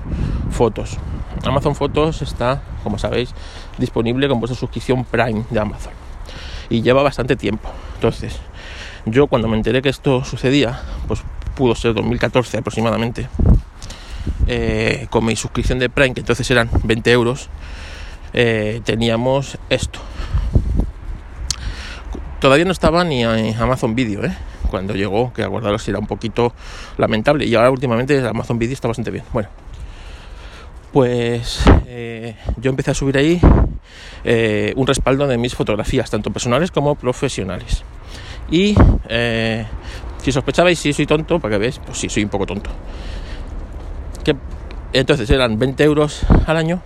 Fotos. 0.50 0.99
Amazon 1.45 1.75
Fotos 1.75 2.23
está, 2.23 2.62
como 2.83 2.99
sabéis, 2.99 3.35
disponible 3.78 4.28
con 4.28 4.40
vuestra 4.40 4.59
suscripción 4.59 5.04
Prime 5.04 5.45
de 5.50 5.61
Amazon. 5.61 5.92
Y 6.71 6.83
lleva 6.83 7.02
bastante 7.02 7.37
tiempo. 7.37 7.71
Entonces, 7.95 8.38
yo 9.07 9.26
cuando 9.26 9.49
me 9.49 9.57
enteré 9.57 9.83
que 9.83 9.88
esto 9.88 10.25
sucedía, 10.25 10.80
pues 11.07 11.23
pudo 11.54 11.75
ser 11.75 11.95
2014 11.95 12.59
aproximadamente, 12.59 13.28
eh, 14.47 15.07
con 15.11 15.25
mi 15.25 15.37
suscripción 15.37 15.78
de 15.78 15.88
Prime, 15.88 16.14
que 16.14 16.21
entonces 16.21 16.50
eran 16.50 16.71
20 16.85 17.11
euros, 17.12 17.49
eh, 18.33 18.80
teníamos 18.85 19.59
esto. 19.71 20.00
Todavía 22.40 22.64
no 22.64 22.71
estaba 22.71 23.02
ni 23.02 23.25
en 23.25 23.61
Amazon 23.61 23.97
Video, 23.97 24.25
¿eh? 24.25 24.33
cuando 24.71 24.95
llegó, 24.95 25.33
que 25.33 25.42
acordaros 25.42 25.88
era 25.88 25.99
un 25.99 26.07
poquito 26.07 26.52
lamentable. 26.97 27.45
Y 27.47 27.54
ahora 27.57 27.71
últimamente 27.71 28.26
Amazon 28.26 28.59
Video 28.59 28.75
está 28.75 28.87
bastante 28.87 29.11
bien. 29.11 29.25
Bueno, 29.33 29.49
pues 30.92 31.61
eh, 31.87 32.37
yo 32.57 32.71
empecé 32.71 32.92
a 32.92 32.95
subir 32.95 33.16
ahí 33.18 33.40
eh, 34.23 34.73
un 34.76 34.87
respaldo 34.87 35.26
de 35.26 35.37
mis 35.37 35.54
fotografías, 35.54 36.11
tanto 36.11 36.30
personales 36.30 36.71
como 36.71 36.95
profesionales. 36.95 37.83
Y 38.50 38.76
si 40.18 40.33
sospechabais 40.33 40.78
si 40.78 40.92
soy 40.92 41.07
tonto, 41.07 41.40
para 41.40 41.54
que 41.54 41.59
veáis, 41.59 41.80
pues 41.80 41.99
sí, 41.99 42.09
soy 42.09 42.23
un 42.23 42.30
poco 42.30 42.47
tonto. 42.47 42.71
Que, 44.23 44.37
entonces 44.92 45.28
eran 45.28 45.59
20 45.59 45.83
euros 45.83 46.23
al 46.47 46.57
año 46.57 46.80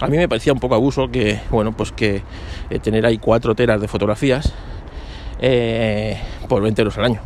a 0.00 0.06
mí 0.06 0.16
me 0.16 0.28
parecía 0.28 0.52
un 0.52 0.60
poco 0.60 0.76
abuso 0.76 1.10
que, 1.10 1.40
bueno, 1.50 1.72
pues 1.72 1.90
que 1.90 2.22
eh, 2.70 2.78
tener 2.78 3.04
ahí 3.04 3.18
cuatro 3.18 3.54
teras 3.54 3.80
de 3.80 3.88
fotografías 3.88 4.52
eh, 5.40 6.20
por 6.48 6.62
20 6.62 6.82
euros 6.82 6.98
al 6.98 7.04
año. 7.04 7.20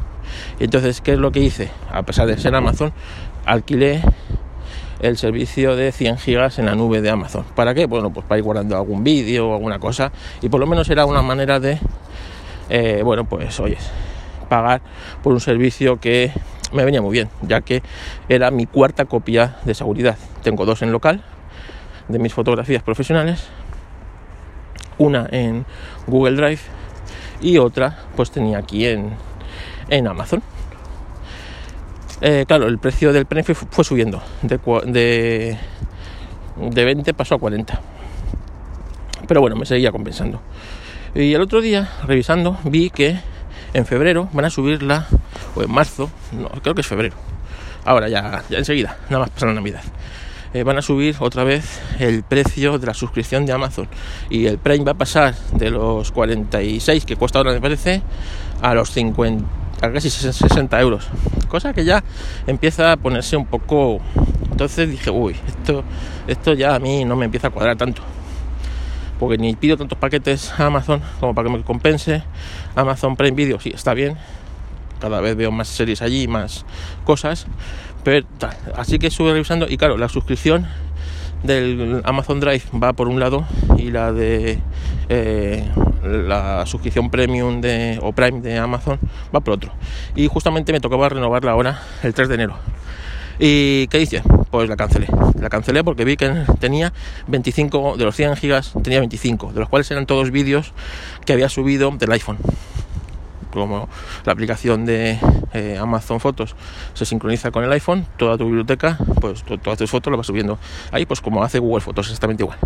Entonces, 0.58 1.00
¿qué 1.00 1.12
es 1.12 1.18
lo 1.18 1.32
que 1.32 1.40
hice? 1.40 1.70
A 1.90 2.02
pesar 2.02 2.26
de 2.26 2.38
ser 2.38 2.54
Amazon, 2.54 2.92
alquilé 3.44 4.02
el 5.00 5.16
servicio 5.18 5.74
de 5.74 5.92
100 5.92 6.18
gigas 6.18 6.58
en 6.58 6.66
la 6.66 6.74
nube 6.74 7.00
de 7.00 7.10
Amazon. 7.10 7.44
¿Para 7.56 7.74
qué? 7.74 7.86
Bueno, 7.86 8.12
pues 8.12 8.24
para 8.24 8.38
ir 8.38 8.44
guardando 8.44 8.76
algún 8.76 9.02
vídeo 9.02 9.48
o 9.48 9.54
alguna 9.54 9.78
cosa. 9.78 10.12
Y 10.40 10.48
por 10.48 10.60
lo 10.60 10.66
menos 10.66 10.88
era 10.90 11.04
una 11.06 11.22
manera 11.22 11.58
de, 11.58 11.78
eh, 12.70 13.02
bueno, 13.04 13.24
pues 13.24 13.58
oyes, 13.58 13.90
pagar 14.48 14.80
por 15.22 15.32
un 15.32 15.40
servicio 15.40 15.98
que 15.98 16.32
me 16.72 16.84
venía 16.84 17.02
muy 17.02 17.12
bien, 17.12 17.28
ya 17.42 17.60
que 17.60 17.82
era 18.28 18.50
mi 18.50 18.66
cuarta 18.66 19.04
copia 19.04 19.56
de 19.64 19.74
seguridad. 19.74 20.16
Tengo 20.42 20.64
dos 20.64 20.82
en 20.82 20.92
local 20.92 21.22
de 22.08 22.18
mis 22.18 22.32
fotografías 22.32 22.82
profesionales, 22.82 23.48
una 24.98 25.26
en 25.30 25.64
Google 26.06 26.36
Drive 26.36 26.60
y 27.42 27.58
otra 27.58 27.98
pues 28.16 28.30
tenía 28.30 28.58
aquí 28.58 28.86
en, 28.86 29.10
en 29.88 30.06
Amazon. 30.06 30.42
Eh, 32.20 32.44
claro, 32.46 32.68
el 32.68 32.78
precio 32.78 33.12
del 33.12 33.26
premio 33.26 33.54
fue, 33.54 33.84
subiendo, 33.84 34.22
de, 34.42 34.58
de, 34.86 35.58
de 36.56 36.84
20 36.84 37.14
pasó 37.14 37.34
a 37.34 37.38
40. 37.38 37.80
Pero 39.26 39.40
bueno, 39.40 39.56
me 39.56 39.66
seguía 39.66 39.90
compensando. 39.90 40.40
Y 41.14 41.34
el 41.34 41.42
otro 41.42 41.60
día, 41.60 41.90
revisando, 42.06 42.58
vi 42.64 42.90
que 42.90 43.18
en 43.74 43.86
febrero 43.86 44.28
van 44.32 44.44
a 44.44 44.50
subirla, 44.50 45.06
o 45.54 45.62
en 45.62 45.70
marzo, 45.70 46.10
no, 46.32 46.48
creo 46.48 46.74
que 46.74 46.82
es 46.82 46.86
febrero. 46.86 47.16
Ahora 47.84 48.08
ya, 48.08 48.44
ya 48.48 48.58
enseguida, 48.58 48.98
nada 49.10 49.24
más 49.24 49.30
pasar 49.30 49.48
la 49.48 49.56
Navidad. 49.56 49.82
Eh, 50.54 50.64
van 50.64 50.76
a 50.76 50.82
subir 50.82 51.16
otra 51.20 51.44
vez 51.44 51.80
el 51.98 52.22
precio 52.24 52.78
de 52.78 52.86
la 52.86 52.92
suscripción 52.92 53.46
de 53.46 53.52
Amazon. 53.52 53.88
Y 54.28 54.46
el 54.46 54.58
Prime 54.58 54.84
va 54.84 54.92
a 54.92 54.98
pasar 54.98 55.34
de 55.52 55.70
los 55.70 56.12
46 56.12 57.06
que 57.06 57.16
cuesta 57.16 57.38
ahora 57.38 57.52
me 57.52 57.60
parece 57.60 58.02
a 58.60 58.74
los 58.74 58.90
50 58.90 59.44
a 59.80 59.90
casi 59.90 60.10
60 60.10 60.80
euros. 60.80 61.08
Cosa 61.48 61.72
que 61.72 61.84
ya 61.84 62.04
empieza 62.46 62.92
a 62.92 62.96
ponerse 62.96 63.36
un 63.36 63.46
poco 63.46 64.00
entonces 64.50 64.90
dije 64.90 65.10
uy 65.10 65.34
esto 65.48 65.82
esto 66.26 66.52
ya 66.52 66.74
a 66.74 66.78
mí 66.78 67.04
no 67.04 67.16
me 67.16 67.24
empieza 67.24 67.48
a 67.48 67.50
cuadrar 67.50 67.76
tanto 67.76 68.02
porque 69.18 69.38
ni 69.38 69.54
pido 69.56 69.76
tantos 69.76 69.98
paquetes 69.98 70.52
a 70.58 70.66
Amazon 70.66 71.00
como 71.20 71.34
para 71.34 71.48
que 71.48 71.56
me 71.56 71.62
compense. 71.62 72.22
Amazon 72.74 73.16
Prime 73.16 73.36
Video 73.36 73.60
sí 73.60 73.70
está 73.74 73.94
bien. 73.94 74.18
Cada 75.00 75.20
vez 75.20 75.36
veo 75.36 75.50
más 75.50 75.68
series 75.68 76.02
allí 76.02 76.28
más 76.28 76.64
cosas 77.04 77.46
pero, 78.04 78.26
así 78.76 78.98
que 78.98 79.08
estuve 79.08 79.32
revisando 79.32 79.66
y 79.68 79.76
claro, 79.76 79.96
la 79.96 80.08
suscripción 80.08 80.66
del 81.42 82.02
Amazon 82.04 82.40
Drive 82.40 82.62
va 82.82 82.92
por 82.92 83.08
un 83.08 83.18
lado 83.18 83.44
y 83.76 83.90
la 83.90 84.12
de 84.12 84.58
eh, 85.08 85.68
la 86.04 86.64
suscripción 86.66 87.10
premium 87.10 87.60
de, 87.60 87.98
o 88.02 88.12
Prime 88.12 88.40
de 88.40 88.58
Amazon 88.58 88.98
va 89.34 89.40
por 89.40 89.54
otro. 89.54 89.72
Y 90.14 90.26
justamente 90.28 90.72
me 90.72 90.80
tocaba 90.80 91.08
renovarla 91.08 91.52
ahora 91.52 91.82
el 92.02 92.14
3 92.14 92.28
de 92.28 92.34
enero. 92.34 92.56
¿Y 93.38 93.86
qué 93.88 94.00
hice? 94.00 94.22
Pues 94.50 94.68
la 94.68 94.76
cancelé. 94.76 95.08
La 95.40 95.48
cancelé 95.48 95.82
porque 95.82 96.04
vi 96.04 96.16
que 96.16 96.44
tenía 96.60 96.92
25, 97.26 97.96
de 97.96 98.04
los 98.04 98.14
100 98.14 98.36
gigas 98.36 98.72
tenía 98.82 99.00
25, 99.00 99.52
de 99.52 99.60
los 99.60 99.68
cuales 99.68 99.90
eran 99.90 100.06
todos 100.06 100.30
vídeos 100.30 100.72
que 101.24 101.32
había 101.32 101.48
subido 101.48 101.90
del 101.92 102.12
iPhone 102.12 102.38
como 103.60 103.88
la 104.24 104.32
aplicación 104.32 104.84
de 104.84 105.18
eh, 105.52 105.78
Amazon 105.80 106.20
Fotos 106.20 106.56
se 106.94 107.04
sincroniza 107.04 107.50
con 107.50 107.64
el 107.64 107.72
iPhone, 107.72 108.06
toda 108.16 108.36
tu 108.36 108.46
biblioteca, 108.46 108.98
pues 109.20 109.44
todas 109.44 109.78
tus 109.78 109.90
fotos 109.90 110.10
las 110.10 110.18
vas 110.18 110.26
subiendo 110.26 110.58
ahí, 110.90 111.06
pues 111.06 111.20
como 111.20 111.42
hace 111.44 111.58
Google 111.58 111.80
Fotos, 111.80 112.06
exactamente 112.06 112.42
igual. 112.42 112.58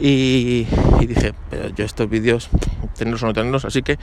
Y, 0.00 0.66
dije, 1.00 1.34
yo 1.74 1.84
estos 1.84 2.08
vídeos, 2.08 2.48
tenerlos 2.96 3.22
o 3.22 3.26
no 3.26 3.32
tenerlos, 3.32 3.64
así 3.64 3.82
que 3.82 3.98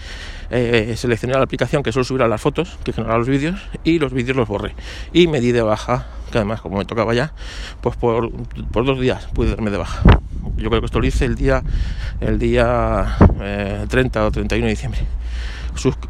eh, 0.50 0.94
seleccioné 0.98 1.36
la 1.36 1.44
aplicación 1.44 1.84
que 1.84 1.92
suele 1.92 2.06
subir 2.06 2.24
a 2.24 2.28
las 2.28 2.42
fotos, 2.42 2.78
que 2.84 2.94
genera 2.94 3.18
los 3.18 3.28
vídeos, 3.28 3.60
y 3.84 4.00
los 4.00 4.14
vídeos 4.14 4.36
los 4.36 4.48
borré. 4.48 4.76
Y 5.14 5.28
me 5.28 5.40
di 5.40 5.52
de 5.52 5.62
baja, 5.62 6.08
que 6.32 6.38
además 6.38 6.62
como 6.62 6.78
me 6.78 6.86
tocaba 6.86 7.14
ya, 7.14 7.34
pues 7.82 7.96
por, 7.96 8.32
por 8.72 8.86
dos 8.86 9.00
días 9.00 9.28
pude 9.34 9.52
darme 9.52 9.72
de 9.72 9.78
baja. 9.78 10.02
Yo 10.58 10.70
creo 10.70 10.82
que 10.82 10.86
esto 10.86 11.00
lo 11.00 11.06
hice 11.06 11.26
el 11.26 11.36
día, 11.36 11.64
el 12.20 12.40
día 12.40 13.16
30 13.88 14.20
eh, 14.20 14.24
o 14.24 14.32
31 14.32 14.66
de 14.66 14.70
diciembre. 14.72 15.17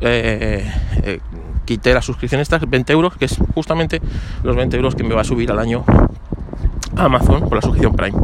Eh, 0.02 0.72
eh, 1.04 1.20
quité 1.66 1.94
la 1.94 2.02
suscripción 2.02 2.42
estas 2.42 2.68
20 2.68 2.94
euros, 2.94 3.18
que 3.18 3.26
es 3.26 3.38
justamente 3.54 4.02
los 4.44 4.56
20 4.56 4.78
euros 4.78 4.96
que 4.96 5.04
me 5.04 5.14
va 5.14 5.22
a 5.22 5.26
subir 5.26 5.52
al 5.52 5.60
año 5.60 5.84
Amazon 6.96 7.42
por 7.42 7.56
la 7.56 7.62
suscripción 7.62 7.96
Prime. 7.96 8.18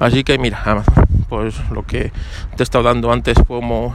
Así 0.00 0.24
que 0.24 0.38
mira, 0.38 0.62
Amazon, 0.64 1.04
pues 1.28 1.54
lo 1.70 1.84
que 1.84 2.12
te 2.56 2.62
he 2.62 2.62
estado 2.62 2.84
dando 2.84 3.12
antes 3.12 3.36
como 3.46 3.94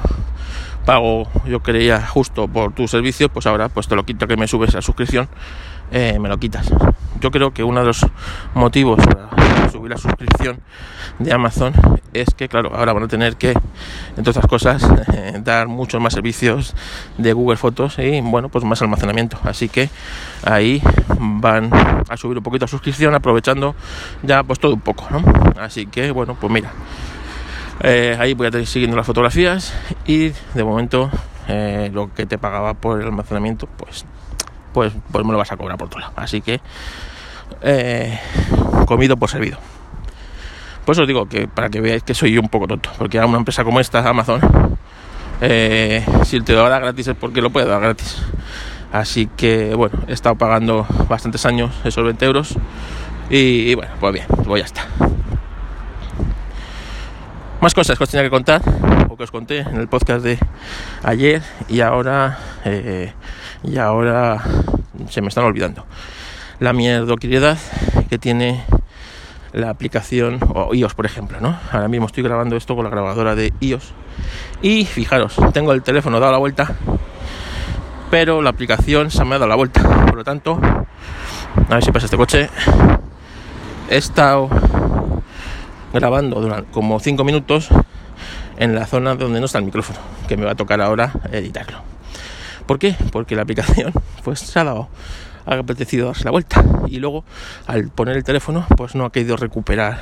pago, 0.85 1.27
yo 1.45 1.61
creía 1.61 2.05
justo 2.05 2.47
por 2.47 2.73
tu 2.73 2.87
servicio, 2.87 3.29
pues 3.29 3.45
ahora 3.45 3.69
pues 3.69 3.87
te 3.87 3.95
lo 3.95 4.03
quito 4.03 4.27
que 4.27 4.37
me 4.37 4.47
subes 4.47 4.73
la 4.73 4.81
suscripción, 4.81 5.27
me 5.91 6.29
lo 6.29 6.37
quitas. 6.37 6.71
Yo 7.19 7.31
creo 7.31 7.51
que 7.51 7.63
uno 7.63 7.81
de 7.81 7.87
los 7.87 8.05
motivos 8.53 8.99
para 9.05 9.69
subir 9.69 9.91
la 9.91 9.97
suscripción 9.97 10.59
de 11.19 11.33
Amazon 11.33 11.73
es 12.13 12.33
que, 12.33 12.47
claro, 12.47 12.71
ahora 12.75 12.93
van 12.93 13.03
a 13.03 13.07
tener 13.07 13.35
que, 13.35 13.53
entre 14.17 14.31
otras 14.31 14.47
cosas, 14.47 14.87
eh, 15.13 15.39
dar 15.43 15.67
muchos 15.67 16.01
más 16.01 16.13
servicios 16.13 16.75
de 17.17 17.33
Google 17.33 17.57
Fotos 17.57 17.99
y, 17.99 18.21
bueno, 18.21 18.49
pues 18.49 18.63
más 18.65 18.81
almacenamiento. 18.81 19.37
Así 19.43 19.69
que 19.69 19.89
ahí 20.43 20.81
van 21.19 21.71
a 22.09 22.17
subir 22.17 22.37
un 22.37 22.43
poquito 22.43 22.65
la 22.65 22.69
suscripción, 22.69 23.13
aprovechando 23.15 23.75
ya 24.23 24.43
pues 24.43 24.59
todo 24.59 24.73
un 24.73 24.81
poco. 24.81 25.07
Así 25.59 25.85
que, 25.85 26.11
bueno, 26.11 26.35
pues 26.39 26.51
mira, 26.51 26.71
eh, 27.81 28.17
ahí 28.19 28.33
voy 28.33 28.45
a 28.45 28.49
estar 28.49 28.65
siguiendo 28.65 28.97
las 28.97 29.05
fotografías 29.05 29.73
y 30.05 30.29
de 30.53 30.63
momento 30.63 31.09
eh, 31.47 31.89
lo 31.93 32.13
que 32.13 32.25
te 32.25 32.37
pagaba 32.37 32.73
por 32.73 32.99
el 32.99 33.07
almacenamiento, 33.07 33.67
pues, 33.67 34.05
pues, 34.73 34.93
pues 35.11 35.25
me 35.25 35.31
lo 35.31 35.37
vas 35.37 35.51
a 35.51 35.57
cobrar 35.57 35.77
por 35.77 35.87
otro 35.87 35.99
lado. 35.99 36.13
Así 36.15 36.41
que, 36.41 36.59
comido 38.85 39.17
por 39.17 39.29
servido. 39.29 39.57
Pues 40.89 40.97
os 40.97 41.07
digo 41.07 41.27
que 41.27 41.47
para 41.47 41.69
que 41.69 41.81
veáis 41.81 42.01
que 42.01 42.15
soy 42.15 42.37
un 42.39 42.49
poco 42.49 42.67
tonto, 42.67 42.89
porque 42.97 43.19
a 43.19 43.25
una 43.27 43.37
empresa 43.37 43.63
como 43.63 43.79
esta, 43.79 44.07
Amazon, 44.09 44.41
eh, 45.39 46.03
si 46.23 46.41
te 46.41 46.53
lo 46.53 46.67
da 46.67 46.79
gratis 46.79 47.09
es 47.09 47.15
porque 47.15 47.41
lo 47.41 47.51
puede 47.51 47.67
dar 47.67 47.79
gratis. 47.79 48.17
Así 48.91 49.27
que 49.37 49.75
bueno, 49.75 49.99
he 50.07 50.13
estado 50.13 50.35
pagando 50.35 50.87
bastantes 51.07 51.45
años 51.45 51.71
esos 51.83 52.03
20 52.03 52.25
euros 52.25 52.55
y, 53.29 53.75
bueno, 53.75 53.91
pues 53.99 54.13
bien, 54.13 54.25
pues 54.43 54.61
ya 54.61 54.65
está. 54.65 55.18
Más 57.61 57.73
cosas 57.73 57.97
que 57.97 58.03
os 58.03 58.09
tenía 58.09 58.23
que 58.23 58.29
contar, 58.29 58.61
o 59.09 59.17
que 59.17 59.23
os 59.23 59.31
conté 59.31 59.59
en 59.59 59.75
el 59.75 59.87
podcast 59.87 60.23
de 60.23 60.39
ayer 61.03 61.41
y 61.67 61.81
ahora, 61.81 62.39
eh, 62.65 63.13
y 63.63 63.77
ahora 63.77 64.41
se 65.09 65.21
me 65.21 65.27
están 65.27 65.43
olvidando. 65.43 65.85
La 66.59 66.73
mierdoquiriedad 66.73 67.57
que 68.09 68.17
tiene 68.17 68.63
la 69.51 69.69
aplicación 69.69 70.39
o 70.53 70.73
iOS 70.75 70.93
por 70.93 71.07
ejemplo 71.07 71.39
no 71.41 71.57
ahora 71.71 71.87
mismo 71.87 72.05
estoy 72.05 72.21
grabando 72.21 72.55
esto 72.55 72.75
con 72.75 72.83
la 72.83 72.91
grabadora 72.91 73.33
de 73.33 73.51
iOS 73.61 73.93
y 74.61 74.85
fijaros 74.85 75.37
tengo 75.53 75.73
el 75.73 75.81
teléfono 75.81 76.19
dado 76.19 76.33
la 76.33 76.37
vuelta 76.37 76.75
pero 78.09 78.41
la 78.41 78.49
aplicación 78.49 79.11
se 79.11 79.23
me 79.23 79.35
ha 79.35 79.39
dado 79.39 79.47
la 79.47 79.55
vuelta. 79.55 79.81
Por 80.05 80.15
lo 80.15 80.23
tanto 80.23 80.59
a 81.69 81.73
ver 81.73 81.83
si 81.83 81.91
pasa 81.91 82.05
este 82.05 82.17
coche. 82.17 82.49
He 83.89 83.97
estado 83.97 84.49
grabando 85.93 86.41
durante 86.41 86.71
como 86.71 86.99
5 86.99 87.23
minutos 87.23 87.69
en 88.57 88.75
la 88.75 88.85
zona 88.85 89.15
donde 89.15 89.39
no 89.39 89.45
está 89.45 89.59
el 89.59 89.65
micrófono 89.65 89.99
que 90.27 90.37
me 90.37 90.45
va 90.45 90.51
a 90.51 90.55
tocar 90.55 90.81
ahora 90.81 91.13
editarlo 91.31 91.81
¿por 92.65 92.79
qué? 92.79 92.95
porque 93.11 93.35
la 93.35 93.43
aplicación 93.43 93.93
pues 94.23 94.39
se 94.39 94.59
ha 94.59 94.63
dado 94.63 94.89
ha 95.45 95.55
apetecido 95.55 96.07
darse 96.07 96.25
la 96.25 96.31
vuelta 96.31 96.63
y 96.87 96.99
luego 96.99 97.23
al 97.65 97.89
poner 97.89 98.17
el 98.17 98.23
teléfono 98.23 98.65
pues 98.77 98.95
no 98.95 99.05
ha 99.05 99.11
querido 99.11 99.35
recuperar 99.35 99.99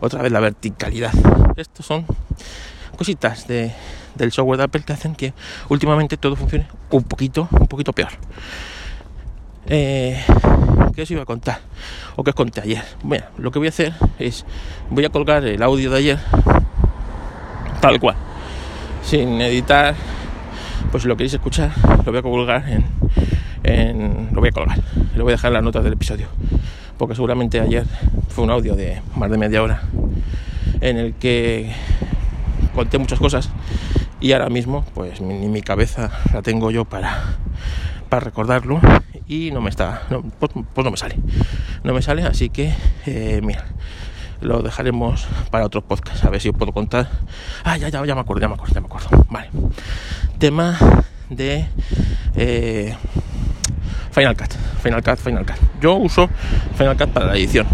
otra 0.00 0.22
vez 0.22 0.32
la 0.32 0.40
verticalidad. 0.40 1.12
Estos 1.56 1.86
son 1.86 2.06
cositas 2.96 3.46
de, 3.46 3.72
del 4.14 4.32
software 4.32 4.58
de 4.58 4.64
Apple 4.64 4.82
que 4.82 4.92
hacen 4.92 5.14
que 5.14 5.32
últimamente 5.68 6.16
todo 6.16 6.36
funcione 6.36 6.66
un 6.90 7.02
poquito, 7.04 7.48
un 7.50 7.66
poquito 7.66 7.92
peor. 7.92 8.10
Eh, 9.72 10.20
¿Qué 10.96 11.02
os 11.02 11.10
iba 11.12 11.22
a 11.22 11.24
contar? 11.24 11.60
¿O 12.16 12.24
qué 12.24 12.30
os 12.30 12.34
conté 12.34 12.60
ayer? 12.60 12.82
Bueno, 13.04 13.24
lo 13.38 13.52
que 13.52 13.60
voy 13.60 13.68
a 13.68 13.70
hacer 13.70 13.92
es, 14.18 14.44
voy 14.90 15.04
a 15.04 15.10
colgar 15.10 15.44
el 15.44 15.62
audio 15.62 15.92
de 15.92 15.98
ayer 15.98 16.18
tal 17.80 18.00
cual, 18.00 18.16
sin 19.04 19.40
editar, 19.40 19.94
pues 20.90 21.04
si 21.04 21.08
lo 21.08 21.16
queréis 21.16 21.34
escuchar, 21.34 21.70
lo 22.04 22.10
voy 22.10 22.18
a 22.18 22.22
colgar 22.22 22.64
en, 23.62 24.28
lo 24.32 24.40
voy 24.40 24.48
a 24.48 24.52
colgar, 24.52 24.78
lo 25.14 25.22
voy 25.22 25.34
a 25.34 25.36
dejar 25.36 25.50
en 25.50 25.54
las 25.54 25.62
notas 25.62 25.84
del 25.84 25.92
episodio, 25.92 26.26
porque 26.98 27.14
seguramente 27.14 27.60
ayer 27.60 27.86
fue 28.28 28.42
un 28.42 28.50
audio 28.50 28.74
de 28.74 29.00
más 29.14 29.30
de 29.30 29.38
media 29.38 29.62
hora 29.62 29.82
en 30.80 30.96
el 30.96 31.14
que 31.14 31.70
conté 32.74 32.98
muchas 32.98 33.20
cosas 33.20 33.50
y 34.20 34.32
ahora 34.32 34.48
mismo 34.48 34.84
pues 34.94 35.20
ni 35.20 35.46
mi 35.46 35.62
cabeza 35.62 36.10
la 36.34 36.42
tengo 36.42 36.72
yo 36.72 36.84
para, 36.84 37.36
para 38.08 38.24
recordarlo 38.24 38.80
y 39.30 39.52
no 39.52 39.60
me 39.60 39.70
está, 39.70 40.02
no, 40.10 40.22
pues, 40.22 40.50
pues 40.74 40.84
no 40.84 40.90
me 40.90 40.96
sale, 40.96 41.14
no 41.84 41.94
me 41.94 42.02
sale, 42.02 42.24
así 42.24 42.50
que 42.50 42.74
eh, 43.06 43.40
mira, 43.44 43.64
lo 44.40 44.60
dejaremos 44.60 45.28
para 45.52 45.64
otros 45.64 45.84
podcasts, 45.84 46.24
a 46.24 46.30
ver 46.30 46.40
si 46.40 46.48
os 46.48 46.56
puedo 46.56 46.72
contar. 46.72 47.08
Ah, 47.62 47.76
ya, 47.76 47.88
ya, 47.88 48.04
ya 48.04 48.16
me 48.16 48.22
acuerdo, 48.22 48.40
ya 48.40 48.48
me 48.48 48.54
acuerdo, 48.54 48.74
ya 48.74 48.80
me 48.80 48.86
acuerdo. 48.86 49.26
Vale. 49.30 49.50
Tema 50.40 50.76
de 51.28 51.64
eh, 52.34 52.96
Final 54.10 54.36
Cut, 54.36 54.52
Final 54.82 55.02
Cut, 55.04 55.18
Final 55.18 55.46
Cut. 55.46 55.56
Yo 55.80 55.94
uso 55.94 56.28
Final 56.76 56.96
Cut 56.96 57.10
para 57.10 57.26
la 57.26 57.36
edición. 57.36 57.68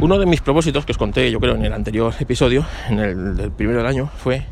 Uno 0.00 0.18
de 0.18 0.24
mis 0.24 0.40
propósitos 0.40 0.86
que 0.86 0.92
os 0.92 0.98
conté, 0.98 1.30
yo 1.30 1.38
creo, 1.38 1.54
en 1.54 1.66
el 1.66 1.72
anterior 1.74 2.14
episodio, 2.18 2.64
en 2.88 2.98
el 2.98 3.52
primero 3.52 3.78
del 3.78 3.86
año, 3.86 4.10
fue 4.16 4.46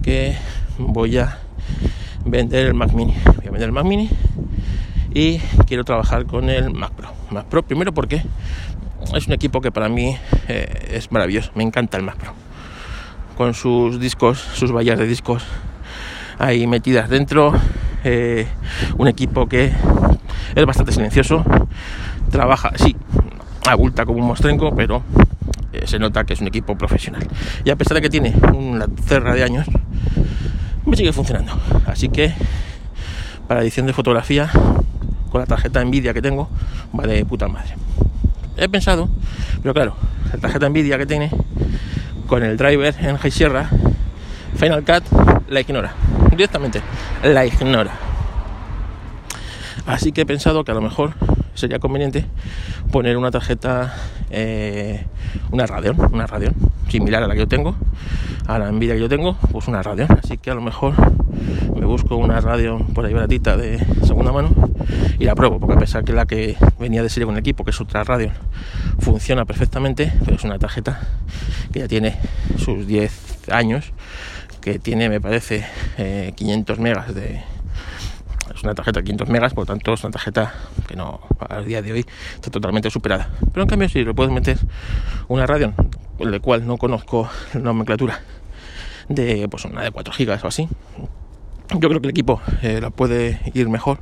que 0.00 0.36
voy 0.78 1.18
a 1.18 1.38
vender 2.24 2.66
el 2.66 2.74
Mac 2.74 2.92
Mini. 2.92 3.14
Voy 3.24 3.46
a 3.48 3.50
vender 3.50 3.62
el 3.62 3.72
Mac 3.72 3.84
Mini 3.84 4.10
y 5.14 5.38
quiero 5.66 5.84
trabajar 5.84 6.26
con 6.26 6.48
el 6.48 6.72
Mac 6.72 6.92
Pro. 6.92 7.08
Mac 7.30 7.46
Pro, 7.46 7.62
primero 7.62 7.92
porque 7.92 8.22
es 9.14 9.26
un 9.26 9.32
equipo 9.32 9.60
que 9.60 9.70
para 9.70 9.88
mí 9.88 10.16
eh, 10.48 10.90
es 10.92 11.10
maravilloso. 11.12 11.50
Me 11.54 11.62
encanta 11.62 11.96
el 11.96 12.02
Mac 12.02 12.16
Pro. 12.16 12.32
Con 13.36 13.54
sus 13.54 13.98
discos, 13.98 14.38
sus 14.38 14.72
vallas 14.72 14.98
de 14.98 15.06
discos 15.06 15.44
ahí 16.38 16.66
metidas 16.66 17.08
dentro. 17.08 17.52
Eh, 18.04 18.46
un 18.98 19.08
equipo 19.08 19.46
que 19.46 19.72
es 20.54 20.66
bastante 20.66 20.92
silencioso. 20.92 21.44
Trabaja, 22.30 22.72
sí, 22.76 22.96
abulta 23.68 24.04
como 24.06 24.18
un 24.18 24.26
mostrenco, 24.26 24.74
pero 24.74 25.02
eh, 25.72 25.86
se 25.86 25.98
nota 25.98 26.24
que 26.24 26.34
es 26.34 26.40
un 26.40 26.48
equipo 26.48 26.76
profesional. 26.76 27.26
Y 27.64 27.70
a 27.70 27.76
pesar 27.76 27.94
de 27.94 28.02
que 28.02 28.10
tiene 28.10 28.34
una 28.54 28.86
cerra 29.04 29.34
de 29.34 29.44
años, 29.44 29.66
me 30.86 30.96
sigue 30.96 31.12
funcionando. 31.12 31.52
Así 31.86 32.08
que 32.08 32.34
para 33.48 33.62
edición 33.62 33.86
de 33.86 33.92
fotografía, 33.92 34.50
con 35.30 35.40
la 35.40 35.46
tarjeta 35.46 35.84
Nvidia 35.84 36.14
que 36.14 36.22
tengo, 36.22 36.48
va 36.98 37.06
de 37.06 37.24
puta 37.24 37.48
madre. 37.48 37.74
He 38.56 38.68
pensado, 38.68 39.08
pero 39.62 39.74
claro, 39.74 39.96
la 40.32 40.38
tarjeta 40.38 40.68
Nvidia 40.68 40.98
que 40.98 41.06
tiene, 41.06 41.30
con 42.26 42.42
el 42.42 42.56
driver 42.56 42.94
en 43.00 43.16
High 43.16 43.30
Sierra, 43.30 43.70
Final 44.56 44.84
Cut 44.84 45.04
la 45.48 45.60
ignora. 45.60 45.92
Directamente, 46.30 46.80
la 47.22 47.44
ignora. 47.44 47.92
Así 49.86 50.12
que 50.12 50.22
he 50.22 50.26
pensado 50.26 50.64
que 50.64 50.70
a 50.70 50.74
lo 50.74 50.80
mejor 50.80 51.14
sería 51.54 51.78
conveniente 51.78 52.26
poner 52.90 53.16
una 53.16 53.30
tarjeta, 53.30 53.94
eh, 54.30 55.04
una 55.50 55.66
Radeon, 55.66 55.98
una 56.12 56.26
Radeon, 56.26 56.54
similar 56.88 57.22
a 57.22 57.26
la 57.26 57.34
que 57.34 57.40
yo 57.40 57.48
tengo, 57.48 57.74
a 58.46 58.58
la 58.58 58.70
Nvidia 58.70 58.94
que 58.94 59.00
yo 59.00 59.08
tengo, 59.08 59.36
pues 59.50 59.68
una 59.68 59.82
Radeon. 59.82 60.08
Así 60.22 60.38
que 60.38 60.50
a 60.50 60.54
lo 60.54 60.60
mejor 60.60 60.94
me 61.74 61.84
busco 61.86 62.16
una 62.16 62.40
Radeon 62.40 62.86
por 62.94 63.04
ahí 63.04 63.12
baratita 63.12 63.56
de 63.56 63.78
segunda 64.04 64.32
mano 64.32 64.50
y 65.18 65.24
la 65.24 65.34
pruebo, 65.34 65.58
porque 65.60 65.76
a 65.76 65.78
pesar 65.78 66.04
que 66.04 66.12
la 66.12 66.26
que 66.26 66.56
venía 66.78 67.02
de 67.02 67.08
serie 67.08 67.26
con 67.26 67.34
el 67.34 67.40
equipo, 67.40 67.64
que 67.64 67.70
es 67.70 67.80
otra 67.80 68.04
Radeon, 68.04 68.32
funciona 68.98 69.44
perfectamente, 69.44 70.12
pero 70.24 70.36
es 70.36 70.44
una 70.44 70.58
tarjeta 70.58 71.00
que 71.72 71.80
ya 71.80 71.88
tiene 71.88 72.16
sus 72.58 72.86
10 72.86 73.48
años, 73.50 73.92
que 74.60 74.78
tiene, 74.78 75.08
me 75.08 75.20
parece, 75.20 75.64
500 76.36 76.78
eh, 76.78 76.80
megas 76.80 77.14
de, 77.14 77.42
es 78.54 78.62
una 78.62 78.74
tarjeta 78.74 79.00
de 79.00 79.04
500 79.04 79.28
megas, 79.28 79.54
por 79.54 79.62
lo 79.62 79.66
tanto 79.66 79.92
es 79.94 80.04
una 80.04 80.12
tarjeta 80.12 80.54
que 80.86 80.96
no, 80.96 81.20
al 81.48 81.64
día 81.64 81.82
de 81.82 81.92
hoy 81.92 82.06
está 82.34 82.50
totalmente 82.50 82.90
superada. 82.90 83.30
Pero 83.52 83.62
en 83.62 83.68
cambio 83.68 83.88
si 83.88 84.04
le 84.04 84.14
puedes 84.14 84.32
meter 84.32 84.58
una 85.28 85.46
Radeon, 85.46 85.74
el 86.22 86.40
cual 86.40 86.66
no 86.66 86.78
conozco 86.78 87.28
la 87.54 87.60
nomenclatura, 87.60 88.20
de 89.08 89.48
pues 89.48 89.64
una 89.64 89.82
de 89.82 89.90
4 89.90 90.12
gigas 90.12 90.44
o 90.44 90.48
así, 90.48 90.68
yo 91.74 91.88
creo 91.88 92.00
que 92.00 92.06
el 92.06 92.10
equipo 92.10 92.40
eh, 92.62 92.80
la 92.80 92.90
puede 92.90 93.40
ir 93.54 93.68
mejor 93.68 93.98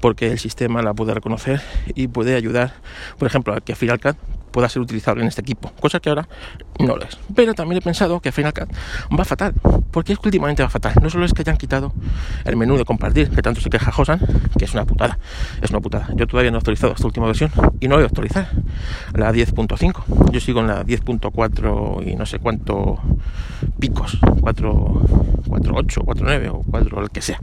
porque 0.00 0.32
el 0.32 0.38
sistema 0.38 0.82
la 0.82 0.94
puede 0.94 1.14
reconocer 1.14 1.60
y 1.94 2.08
puede 2.08 2.34
ayudar, 2.34 2.72
por 3.18 3.28
ejemplo, 3.28 3.54
a 3.54 3.60
que 3.60 3.74
Final 3.74 4.00
Cut 4.00 4.16
pueda 4.50 4.68
ser 4.68 4.82
utilizable 4.82 5.22
en 5.22 5.28
este 5.28 5.40
equipo, 5.40 5.72
cosa 5.80 6.00
que 6.00 6.08
ahora 6.08 6.28
no 6.78 6.96
lo 6.96 7.04
es. 7.04 7.18
Pero 7.34 7.54
también 7.54 7.78
he 7.78 7.82
pensado 7.82 8.20
que 8.20 8.32
Final 8.32 8.52
Cut 8.52 8.68
va 9.18 9.24
fatal, 9.24 9.54
porque 9.90 10.12
es 10.12 10.18
que 10.18 10.28
últimamente 10.28 10.62
va 10.62 10.68
fatal. 10.68 10.94
No 11.02 11.10
solo 11.10 11.24
es 11.24 11.32
que 11.32 11.42
hayan 11.42 11.56
quitado 11.56 11.92
el 12.44 12.56
menú 12.56 12.76
de 12.76 12.84
compartir, 12.84 13.30
que 13.30 13.42
tanto 13.42 13.60
se 13.60 13.70
queja 13.70 13.92
Josan, 13.92 14.20
que 14.58 14.64
es 14.64 14.74
una 14.74 14.84
putada, 14.84 15.18
es 15.62 15.70
una 15.70 15.80
putada. 15.80 16.08
Yo 16.14 16.26
todavía 16.26 16.50
no 16.50 16.56
he 16.56 16.60
actualizado 16.60 16.92
esta 16.92 17.06
última 17.06 17.26
versión 17.26 17.50
y 17.80 17.88
no 17.88 17.96
voy 17.96 18.04
a 18.04 18.06
actualizar 18.06 18.50
la 19.14 19.32
10.5. 19.32 20.30
Yo 20.32 20.40
sigo 20.40 20.60
en 20.60 20.68
la 20.68 20.84
10.4 20.84 22.06
y 22.06 22.16
no 22.16 22.26
sé 22.26 22.38
cuánto 22.38 22.98
picos, 23.78 24.18
4, 24.40 25.02
4.8, 25.46 26.04
4.9 26.04 26.48
o 26.52 26.62
4, 26.70 27.02
el 27.02 27.10
que 27.10 27.22
sea 27.22 27.40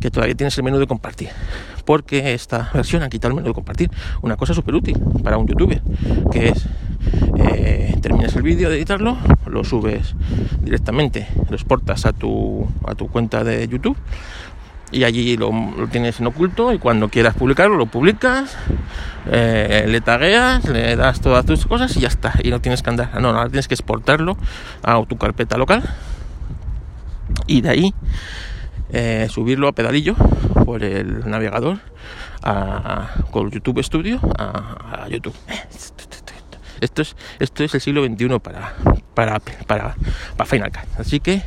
que 0.00 0.10
todavía 0.10 0.34
tienes 0.34 0.56
el 0.58 0.64
menú 0.64 0.78
de 0.78 0.86
compartir. 0.86 1.30
Porque 1.88 2.34
esta 2.34 2.70
versión 2.74 3.02
ha 3.02 3.08
quitado 3.08 3.30
el 3.30 3.36
menú 3.36 3.48
de 3.48 3.54
compartir. 3.54 3.90
Una 4.20 4.36
cosa 4.36 4.52
súper 4.52 4.74
útil 4.74 5.00
para 5.24 5.38
un 5.38 5.46
youtuber, 5.46 5.80
que 6.30 6.50
es 6.50 6.66
eh, 7.38 7.96
terminas 8.02 8.36
el 8.36 8.42
vídeo 8.42 8.68
de 8.68 8.76
editarlo, 8.76 9.16
lo 9.46 9.64
subes 9.64 10.14
directamente, 10.60 11.26
lo 11.48 11.56
exportas 11.56 12.04
a 12.04 12.12
tu, 12.12 12.68
a 12.86 12.94
tu 12.94 13.08
cuenta 13.08 13.42
de 13.42 13.66
YouTube 13.68 13.96
y 14.90 15.04
allí 15.04 15.38
lo, 15.38 15.50
tienes 15.90 16.20
en 16.20 16.26
oculto 16.26 16.74
y 16.74 16.78
cuando 16.78 17.08
quieras 17.08 17.34
publicarlo 17.34 17.78
lo 17.78 17.86
publicas, 17.86 18.54
eh, 19.30 19.86
le 19.88 20.02
tagueas, 20.02 20.68
le 20.68 20.94
das 20.94 21.22
todas 21.22 21.46
tus 21.46 21.64
cosas 21.64 21.96
y 21.96 22.00
ya 22.00 22.08
está. 22.08 22.34
Y 22.42 22.50
no 22.50 22.60
tienes 22.60 22.82
que 22.82 22.90
andar, 22.90 23.18
no, 23.18 23.28
ahora 23.28 23.48
tienes 23.48 23.66
que 23.66 23.74
exportarlo 23.74 24.36
a 24.82 25.02
tu 25.06 25.16
carpeta 25.16 25.56
local 25.56 25.82
y 27.46 27.62
de 27.62 27.70
ahí 27.70 27.94
eh, 28.90 29.26
subirlo 29.30 29.68
a 29.68 29.72
pedalillo 29.72 30.14
por 30.64 30.82
el 30.82 31.28
navegador 31.28 31.78
con 33.30 33.50
YouTube 33.50 33.82
Studio 33.82 34.20
a, 34.38 35.06
YouTube. 35.08 35.34
Esto 36.80 37.02
es, 37.02 37.16
esto 37.40 37.64
es 37.64 37.74
el 37.74 37.80
siglo 37.80 38.04
XXI 38.04 38.38
para, 38.38 38.74
para, 39.14 39.40
para, 39.40 39.96
para 40.36 40.48
Final 40.48 40.70
Cut. 40.70 41.00
Así 41.00 41.18
que 41.18 41.42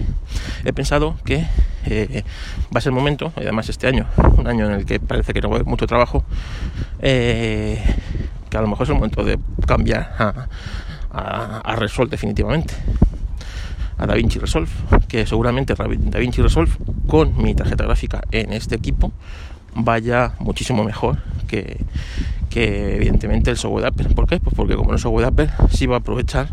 he 0.65 0.73
pensado 0.73 1.15
que 1.23 1.47
eh, 1.85 2.23
va 2.65 2.79
a 2.79 2.81
ser 2.81 2.91
el 2.91 2.95
momento, 2.95 3.31
además 3.35 3.69
este 3.69 3.87
año, 3.87 4.07
un 4.37 4.47
año 4.47 4.65
en 4.65 4.73
el 4.73 4.85
que 4.85 4.99
parece 4.99 5.33
que 5.33 5.39
no 5.39 5.49
va 5.49 5.59
a 5.59 5.63
mucho 5.63 5.87
trabajo, 5.87 6.25
eh, 6.99 7.81
que 8.49 8.57
a 8.57 8.61
lo 8.61 8.67
mejor 8.67 8.83
es 8.83 8.89
el 8.89 8.95
momento 8.95 9.23
de 9.23 9.39
cambiar 9.65 10.13
a, 10.19 10.47
a, 11.11 11.57
a 11.59 11.75
Resolve 11.77 12.11
definitivamente 12.11 12.75
a 14.01 14.07
DaVinci 14.07 14.39
Resolve, 14.39 14.71
que 15.07 15.25
seguramente 15.25 15.75
DaVinci 15.75 16.41
Resolve 16.41 16.71
con 17.07 17.41
mi 17.41 17.53
tarjeta 17.53 17.83
gráfica 17.85 18.21
en 18.31 18.51
este 18.51 18.75
equipo 18.75 19.13
vaya 19.75 20.33
muchísimo 20.39 20.83
mejor 20.83 21.17
que, 21.47 21.77
que 22.49 22.95
evidentemente 22.95 23.49
el 23.49 23.57
software 23.57 23.83
de 23.83 23.87
Apple. 23.89 24.15
¿Por 24.15 24.27
qué? 24.27 24.39
Pues 24.39 24.55
porque 24.55 24.75
como 24.75 24.93
es 24.93 25.01
software 25.01 25.25
de 25.25 25.43
Apple, 25.43 25.67
sí 25.71 25.85
va 25.85 25.95
a 25.95 25.99
aprovechar 25.99 26.49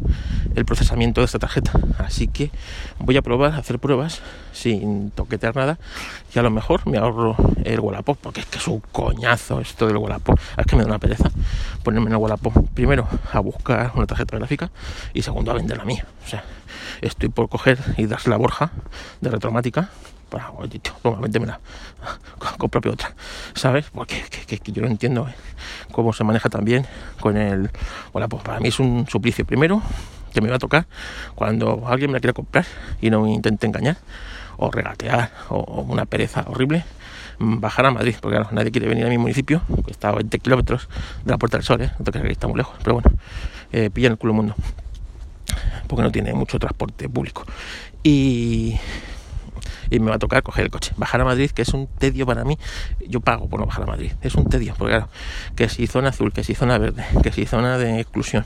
el 0.54 0.64
procesamiento 0.64 1.20
de 1.20 1.26
esta 1.26 1.38
tarjeta. 1.38 1.72
Así 1.98 2.28
que 2.28 2.50
voy 2.98 3.16
a 3.16 3.22
probar, 3.22 3.52
a 3.52 3.59
hacer 3.59 3.78
pruebas 3.78 4.20
sin 4.52 5.11
toquetear 5.11 5.54
nada 5.57 5.78
y 6.35 6.38
a 6.38 6.42
lo 6.42 6.50
mejor 6.50 6.87
me 6.87 6.98
ahorro 6.98 7.37
el 7.64 7.81
Wallapop, 7.81 8.18
porque 8.20 8.40
es 8.40 8.46
que 8.46 8.59
es 8.59 8.68
un 8.68 8.81
coñazo 8.92 9.61
esto 9.61 9.87
del 9.87 9.96
Wallapop. 9.96 10.38
Es 10.57 10.66
que 10.66 10.76
me 10.76 10.83
da 10.83 10.88
una 10.88 10.98
pereza 10.98 11.31
ponerme 11.83 12.07
en 12.07 12.12
el 12.12 12.18
Wallapop. 12.18 12.54
Primero 12.74 13.07
a 13.33 13.40
buscar 13.40 13.92
una 13.94 14.07
tarjeta 14.07 14.37
gráfica 14.37 14.70
y 15.14 15.22
segundo 15.22 15.50
a 15.50 15.54
vender 15.54 15.76
la 15.78 15.85
mía. 15.85 16.07
O 16.24 16.28
sea, 16.28 16.44
estoy 17.00 17.28
por 17.28 17.48
coger 17.48 17.78
y 17.96 18.07
darse 18.07 18.31
la 18.31 18.37
borja 18.37 18.70
de 19.20 19.31
retromática 19.31 19.90
para, 20.29 20.51
oye, 20.51 20.79
tío, 20.79 20.93
toma, 21.03 21.21
véndemela, 21.21 21.61
propia 22.71 22.93
otra, 22.93 23.14
¿sabes? 23.55 23.87
Porque 23.93 24.23
yo 24.67 24.83
no 24.83 24.88
entiendo 24.88 25.29
¿eh? 25.29 25.35
cómo 25.93 26.12
se 26.12 26.25
maneja 26.25 26.49
también 26.49 26.87
con 27.21 27.37
el, 27.37 27.71
bueno, 28.12 28.29
pues 28.29 28.43
para 28.43 28.61
mí 28.61 28.69
es 28.69 28.79
un 28.79 29.07
suplicio 29.09 29.45
primero 29.45 29.83
que 30.33 30.41
me 30.41 30.49
va 30.51 30.57
a 30.57 30.59
tocar 30.59 30.87
cuando 31.35 31.88
alguien 31.88 32.11
me 32.11 32.17
la 32.17 32.21
quiera 32.21 32.33
comprar 32.33 32.67
y 33.01 33.11
no 33.11 33.27
intente 33.27 33.67
engañar 33.67 33.97
o 34.57 34.71
regatear 34.71 35.31
o, 35.49 35.83
una 35.83 36.05
pereza 36.05 36.45
horrible 36.47 36.85
bajar 37.38 37.87
a 37.87 37.91
Madrid, 37.93 38.17
porque 38.21 38.37
claro, 38.37 38.51
nadie 38.53 38.73
quiere 38.73 38.88
venir 38.88 39.07
a 39.07 39.09
mi 39.09 39.17
municipio, 39.17 39.62
que 39.85 39.93
está 39.93 40.09
a 40.09 40.12
20 40.12 40.38
kilómetros 40.41 40.88
de 41.25 41.31
la 41.31 41.38
Puerta 41.38 41.57
del 41.57 41.64
Sol, 41.64 41.81
¿eh? 41.83 41.93
no 41.99 42.05
te 42.05 42.11
creas 42.11 42.27
que 42.27 42.33
está 42.33 42.49
muy 42.49 42.57
lejos, 42.57 42.75
pero 42.83 42.95
bueno, 42.95 43.11
eh, 43.73 43.91
pilla 43.91 44.09
el 44.09 44.19
culo 44.19 44.35
mundo 44.35 44.57
porque 45.88 46.03
no 46.03 46.12
tiene 46.12 46.33
mucho 46.35 46.59
transporte 46.59 47.09
público. 47.09 47.45
Y, 48.05 48.77
y 49.90 50.01
me 50.01 50.11
va 50.11 50.16
a 50.16 50.18
tocar 50.18 50.42
coger 50.42 50.64
el 50.64 50.71
coche. 50.71 50.92
Bajar 50.97 51.21
a 51.21 51.25
Madrid, 51.25 51.51
que 51.51 51.62
es 51.62 51.68
un 51.71 51.87
tedio 51.87 52.27
para 52.27 52.44
mí. 52.44 52.59
Yo 53.07 53.21
pago 53.21 53.49
por 53.49 53.61
no 53.61 53.66
bajar 53.66 53.85
a 53.85 53.87
Madrid. 53.87 54.12
Es 54.23 54.35
un 54.35 54.49
tedio, 54.49 54.75
porque 54.77 54.94
claro, 54.94 55.09
que 55.57 55.68
si 55.68 55.87
zona 55.87 56.11
azul, 56.11 56.33
que 56.33 56.44
si 56.44 56.55
zona 56.55 56.79
verde, 56.79 57.05
que 57.23 57.33
si 57.33 57.47
zona 57.47 57.79
de 57.79 58.01
exclusión, 58.01 58.44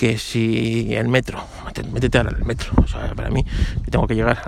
que 0.00 0.16
si 0.16 0.94
el 0.94 1.08
metro, 1.08 1.44
métete 1.92 2.16
al 2.16 2.42
metro. 2.42 2.72
O 2.82 2.86
sea, 2.86 3.14
para 3.14 3.28
mí, 3.28 3.44
tengo 3.90 4.06
que 4.06 4.14
llegar 4.14 4.40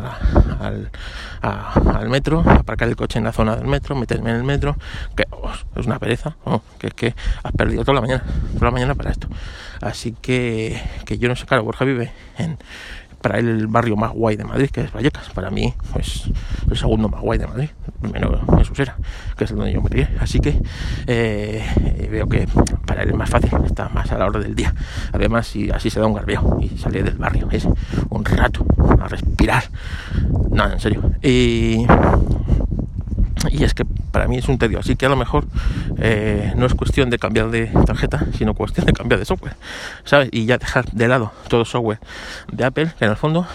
al, 1.43 2.09
metro, 2.09 2.41
aparcar 2.41 2.88
el 2.88 2.97
coche 2.97 3.19
en 3.19 3.25
la 3.25 3.33
zona 3.33 3.55
del 3.57 3.67
metro, 3.67 3.95
meterme 3.95 4.31
en 4.31 4.37
el 4.37 4.45
metro, 4.45 4.79
que 5.15 5.25
oh, 5.31 5.53
es 5.77 5.85
una 5.85 5.99
pereza, 5.99 6.37
que 6.79 6.87
es 6.87 6.95
que 6.95 7.15
has 7.43 7.53
perdido 7.53 7.85
toda 7.85 7.97
la 7.97 8.01
mañana, 8.01 8.25
toda 8.55 8.65
la 8.65 8.71
mañana 8.71 8.95
para 8.95 9.11
esto. 9.11 9.29
Así 9.83 10.17
que, 10.23 10.81
que 11.05 11.19
yo 11.19 11.29
no 11.29 11.37
sé, 11.37 11.45
claro, 11.45 11.65
Borja 11.65 11.85
vive 11.85 12.12
en 12.38 12.57
para 13.23 13.39
él 13.39 13.49
el 13.49 13.67
barrio 13.69 13.97
más 13.97 14.13
guay 14.13 14.37
de 14.37 14.45
Madrid, 14.45 14.69
que 14.71 14.83
es 14.83 14.93
Vallecas. 14.93 15.31
Para 15.31 15.51
mí, 15.51 15.73
pues 15.93 16.25
el 16.71 16.77
segundo 16.77 17.09
más 17.09 17.21
guay 17.21 17.39
de 17.39 17.47
Madrid, 17.47 17.69
primero 18.01 18.41
es 18.61 18.71
Usera, 18.71 18.97
que 19.37 19.45
es 19.45 19.55
donde 19.55 19.73
yo 19.73 19.81
me 19.81 19.89
crié. 19.89 20.09
Así 20.21 20.41
que 20.41 20.61
eh, 21.07 22.09
veo 22.11 22.29
que 22.29 22.47
para 22.87 23.03
él 23.03 23.11
es 23.11 23.17
más 23.17 23.31
fácil, 23.31 23.51
está 23.65 23.89
más 23.89 24.11
a 24.13 24.19
la 24.19 24.27
hora 24.27 24.41
del 24.41 24.55
día. 24.55 24.75
Además, 25.13 25.55
y 25.57 25.71
así 25.71 25.89
se 25.89 26.01
da 26.01 26.07
un 26.07 26.15
garbeo 26.15 26.59
y 26.61 26.77
sale 26.77 27.03
del 27.03 27.17
barrio, 27.17 27.49
es 27.51 27.67
un 28.11 28.25
rato 28.25 28.67
a 29.01 29.09
respirar. 29.09 29.65
No, 30.51 30.71
en 30.71 30.81
serio. 30.81 31.03
Y 33.51 33.65
es 33.65 33.75
que 33.75 33.85
para 33.85 34.29
mí 34.29 34.39
es 34.39 34.49
un 34.49 34.59
tedio. 34.59 34.79
Así 34.79 34.97
que 34.97 35.07
a 35.07 35.09
lo 35.09 35.17
mejor 35.17 35.47
eh, 35.99 36.53
no 36.57 36.67
es 36.67 36.75
cuestión 36.75 37.11
de 37.11 37.19
cambiar 37.19 37.51
de 37.51 37.67
tarjeta, 37.87 38.27
sino 38.37 38.55
cuestión 38.55 38.87
de 38.87 38.93
cambiar 38.93 39.19
de 39.19 39.25
software, 39.25 39.57
¿sabes? 40.05 40.29
Y 40.33 40.47
ya 40.47 40.59
dejar 40.59 40.91
de 40.93 41.09
lado 41.09 41.33
todo 41.49 41.65
software 41.65 41.99
de 42.51 42.65
Apple, 42.65 42.93
que 42.99 43.05
en 43.05 43.11
el 43.11 43.17
fondo 43.17 43.47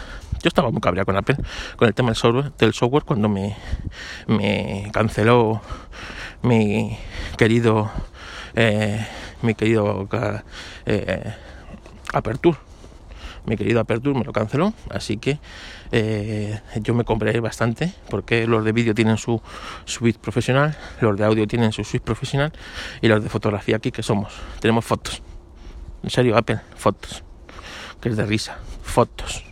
yo 0.44 0.48
estaba 0.48 0.72
muy 0.72 0.82
cabreado 0.82 1.06
con 1.06 1.18
Apple, 1.18 1.38
con 1.76 1.88
el 1.88 1.94
tema 1.94 2.10
del 2.10 2.16
software, 2.16 2.52
del 2.58 2.74
software 2.74 3.04
cuando 3.04 3.30
me, 3.30 3.56
me 4.28 4.90
canceló 4.94 5.62
mi 6.44 6.98
querido, 7.38 7.90
eh, 8.56 9.06
mi 9.42 9.56
querido 9.56 10.08
eh, 10.86 11.34
Aperture 12.14 12.58
mi 13.48 13.56
querido 13.56 13.80
Aperture 13.80 14.20
me 14.20 14.26
lo 14.26 14.34
canceló, 14.34 14.74
así 14.90 15.18
que 15.18 15.40
eh, 15.92 16.60
yo 16.82 16.94
me 16.94 17.04
compré 17.04 17.40
bastante, 17.40 17.94
porque 18.10 18.48
los 18.48 18.64
de 18.64 18.72
vídeo 18.72 18.94
tienen 18.94 19.18
su 19.18 19.42
suite 19.86 20.20
profesional, 20.20 20.76
los 21.02 21.18
de 21.18 21.26
audio 21.26 21.48
tienen 21.48 21.72
su 21.72 21.84
suite 21.84 22.04
profesional 22.04 22.52
y 23.02 23.08
los 23.08 23.24
de 23.24 23.30
fotografía 23.30 23.78
aquí 23.78 23.92
que 23.92 24.04
somos, 24.04 24.34
tenemos 24.60 24.86
fotos. 24.86 25.22
En 26.04 26.10
serio, 26.10 26.38
Apple, 26.38 26.60
fotos. 26.76 27.24
Que 28.02 28.10
es 28.10 28.18
de 28.18 28.26
risa, 28.26 28.58
fotos. 28.84 29.44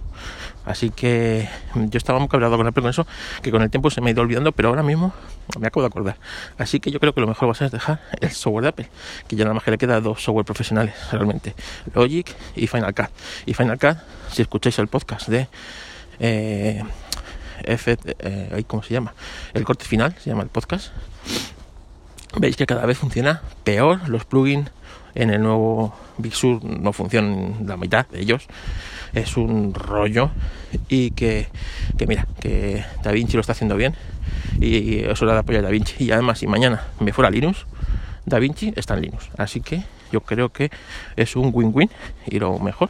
Así 0.65 0.89
que 0.89 1.47
yo 1.75 1.97
estaba 1.97 2.17
muy 2.17 2.27
cabreado 2.27 2.57
con 2.57 2.65
Apple 2.65 2.81
con 2.81 2.89
eso, 2.89 3.05
que 3.43 3.51
con 3.51 3.61
el 3.61 3.69
tiempo 3.69 3.91
se 3.91 4.01
me 4.01 4.09
ha 4.09 4.13
ido 4.13 4.21
olvidando, 4.21 4.51
pero 4.51 4.69
ahora 4.69 4.81
mismo 4.81 5.13
me 5.59 5.67
acabo 5.67 5.81
de 5.81 5.87
acordar. 5.87 6.17
Así 6.57 6.79
que 6.79 6.89
yo 6.89 6.99
creo 6.99 7.13
que 7.13 7.21
lo 7.21 7.27
mejor 7.27 7.47
va 7.47 7.51
a 7.51 7.55
ser 7.55 7.69
dejar 7.69 8.01
el 8.19 8.31
software 8.31 8.63
de 8.63 8.69
Apple, 8.69 8.89
que 9.27 9.35
ya 9.35 9.43
nada 9.43 9.53
más 9.53 9.63
que 9.63 9.71
le 9.71 9.77
queda 9.77 10.01
dos 10.01 10.23
software 10.23 10.45
profesionales 10.45 10.95
realmente, 11.11 11.53
Logic 11.93 12.35
y 12.55 12.65
Final 12.65 12.95
Cut. 12.95 13.09
Y 13.45 13.53
Final 13.53 13.77
Cut, 13.77 13.97
si 14.31 14.41
escucháis 14.41 14.79
el 14.79 14.87
podcast 14.87 15.27
de 15.27 15.47
eh, 16.19 16.83
eh, 17.63 18.63
¿cómo 18.67 18.83
se 18.83 18.93
llama? 18.93 19.13
El 19.53 19.63
corte 19.63 19.85
final, 19.85 20.15
se 20.19 20.29
llama 20.29 20.43
el 20.43 20.49
podcast. 20.49 20.91
Veis 22.37 22.57
que 22.57 22.65
cada 22.65 22.85
vez 22.85 22.97
funciona 22.97 23.41
peor 23.63 24.09
los 24.09 24.25
plugins 24.25 24.69
en 25.15 25.29
el 25.29 25.41
nuevo 25.41 25.95
Big 26.17 26.35
Sur 26.35 26.61
no 26.63 26.91
funcionan 26.91 27.65
la 27.65 27.77
mitad 27.77 28.05
de 28.07 28.19
ellos 28.19 28.47
es 29.15 29.37
un 29.37 29.73
rollo 29.73 30.29
y 30.89 31.11
que, 31.11 31.47
mira, 32.07 32.27
que 32.39 32.83
Da 33.01 33.11
Vinci 33.11 33.33
lo 33.33 33.41
está 33.41 33.53
haciendo 33.53 33.75
bien 33.75 33.95
y 34.59 34.99
eso 34.99 35.25
le 35.25 35.33
da 35.33 35.39
apoyo 35.39 35.59
a 35.59 35.61
Da 35.61 35.69
Vinci. 35.69 36.03
Y 36.03 36.11
además, 36.11 36.39
si 36.39 36.47
mañana 36.47 36.83
me 36.99 37.13
fuera 37.13 37.31
Linux, 37.31 37.65
Da 38.25 38.39
Vinci 38.39 38.73
está 38.75 38.93
en 38.95 39.01
Linux. 39.01 39.29
Así 39.37 39.61
que 39.61 39.83
yo 40.11 40.21
creo 40.21 40.49
que 40.49 40.69
es 41.15 41.35
un 41.35 41.51
win-win 41.53 41.89
y 42.27 42.39
lo 42.39 42.59
mejor 42.59 42.89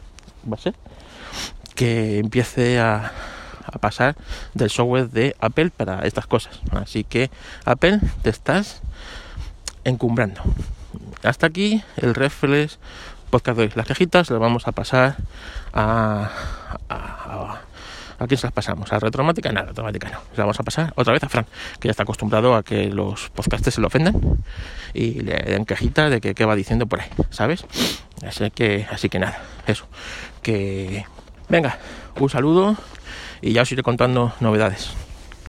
va 0.50 0.56
a 0.56 0.60
ser 0.60 0.74
que 1.76 2.18
empiece 2.18 2.80
a, 2.80 3.12
pasar 3.80 4.16
del 4.54 4.70
software 4.70 5.10
de 5.10 5.36
Apple 5.38 5.70
para 5.76 6.06
estas 6.06 6.26
cosas. 6.26 6.60
Así 6.70 7.04
que 7.04 7.30
Apple 7.66 8.00
te 8.22 8.30
estás 8.30 8.80
encumbrando. 9.84 10.40
Hasta 11.22 11.46
aquí 11.46 11.82
el 11.98 12.14
reflex 12.14 12.78
podcast 13.28 13.58
de 13.58 13.70
las 13.74 13.86
quejitas 13.86 14.30
las 14.30 14.40
vamos 14.40 14.66
a 14.66 14.72
pasar 14.72 15.16
a, 15.74 16.30
a, 16.88 17.58
quién 18.26 18.38
se 18.38 18.46
las 18.46 18.52
pasamos? 18.52 18.92
¿A 18.92 18.98
Retromática? 18.98 19.52
Nada, 19.52 19.68
Retromática 19.68 20.08
no. 20.08 20.20
Se 20.34 20.40
vamos 20.40 20.58
a 20.58 20.62
pasar 20.62 20.92
otra 20.96 21.12
vez 21.12 21.22
a 21.24 21.28
Fran, 21.28 21.44
que 21.78 21.88
ya 21.88 21.90
está 21.90 22.04
acostumbrado 22.04 22.54
a 22.54 22.62
que 22.62 22.88
los 22.88 23.28
podcastes 23.30 23.74
se 23.74 23.80
lo 23.82 23.88
ofendan 23.88 24.18
y 24.94 25.20
le 25.20 25.34
den 25.34 25.66
quejitas 25.66 26.10
de 26.10 26.20
que 26.22 26.34
qué 26.34 26.46
va 26.46 26.56
diciendo 26.56 26.86
por 26.86 27.00
ahí, 27.00 27.08
¿sabes? 27.30 27.66
Así 28.26 28.50
que, 28.50 28.86
así 28.90 29.10
que 29.10 29.18
nada, 29.18 29.42
eso. 29.66 29.86
Que 30.42 31.04
venga, 31.48 31.78
un 32.18 32.28
saludo 32.28 32.76
y 33.40 33.52
ya 33.52 33.62
os 33.62 33.72
iré 33.72 33.82
contando 33.82 34.32
novedades. 34.40 35.05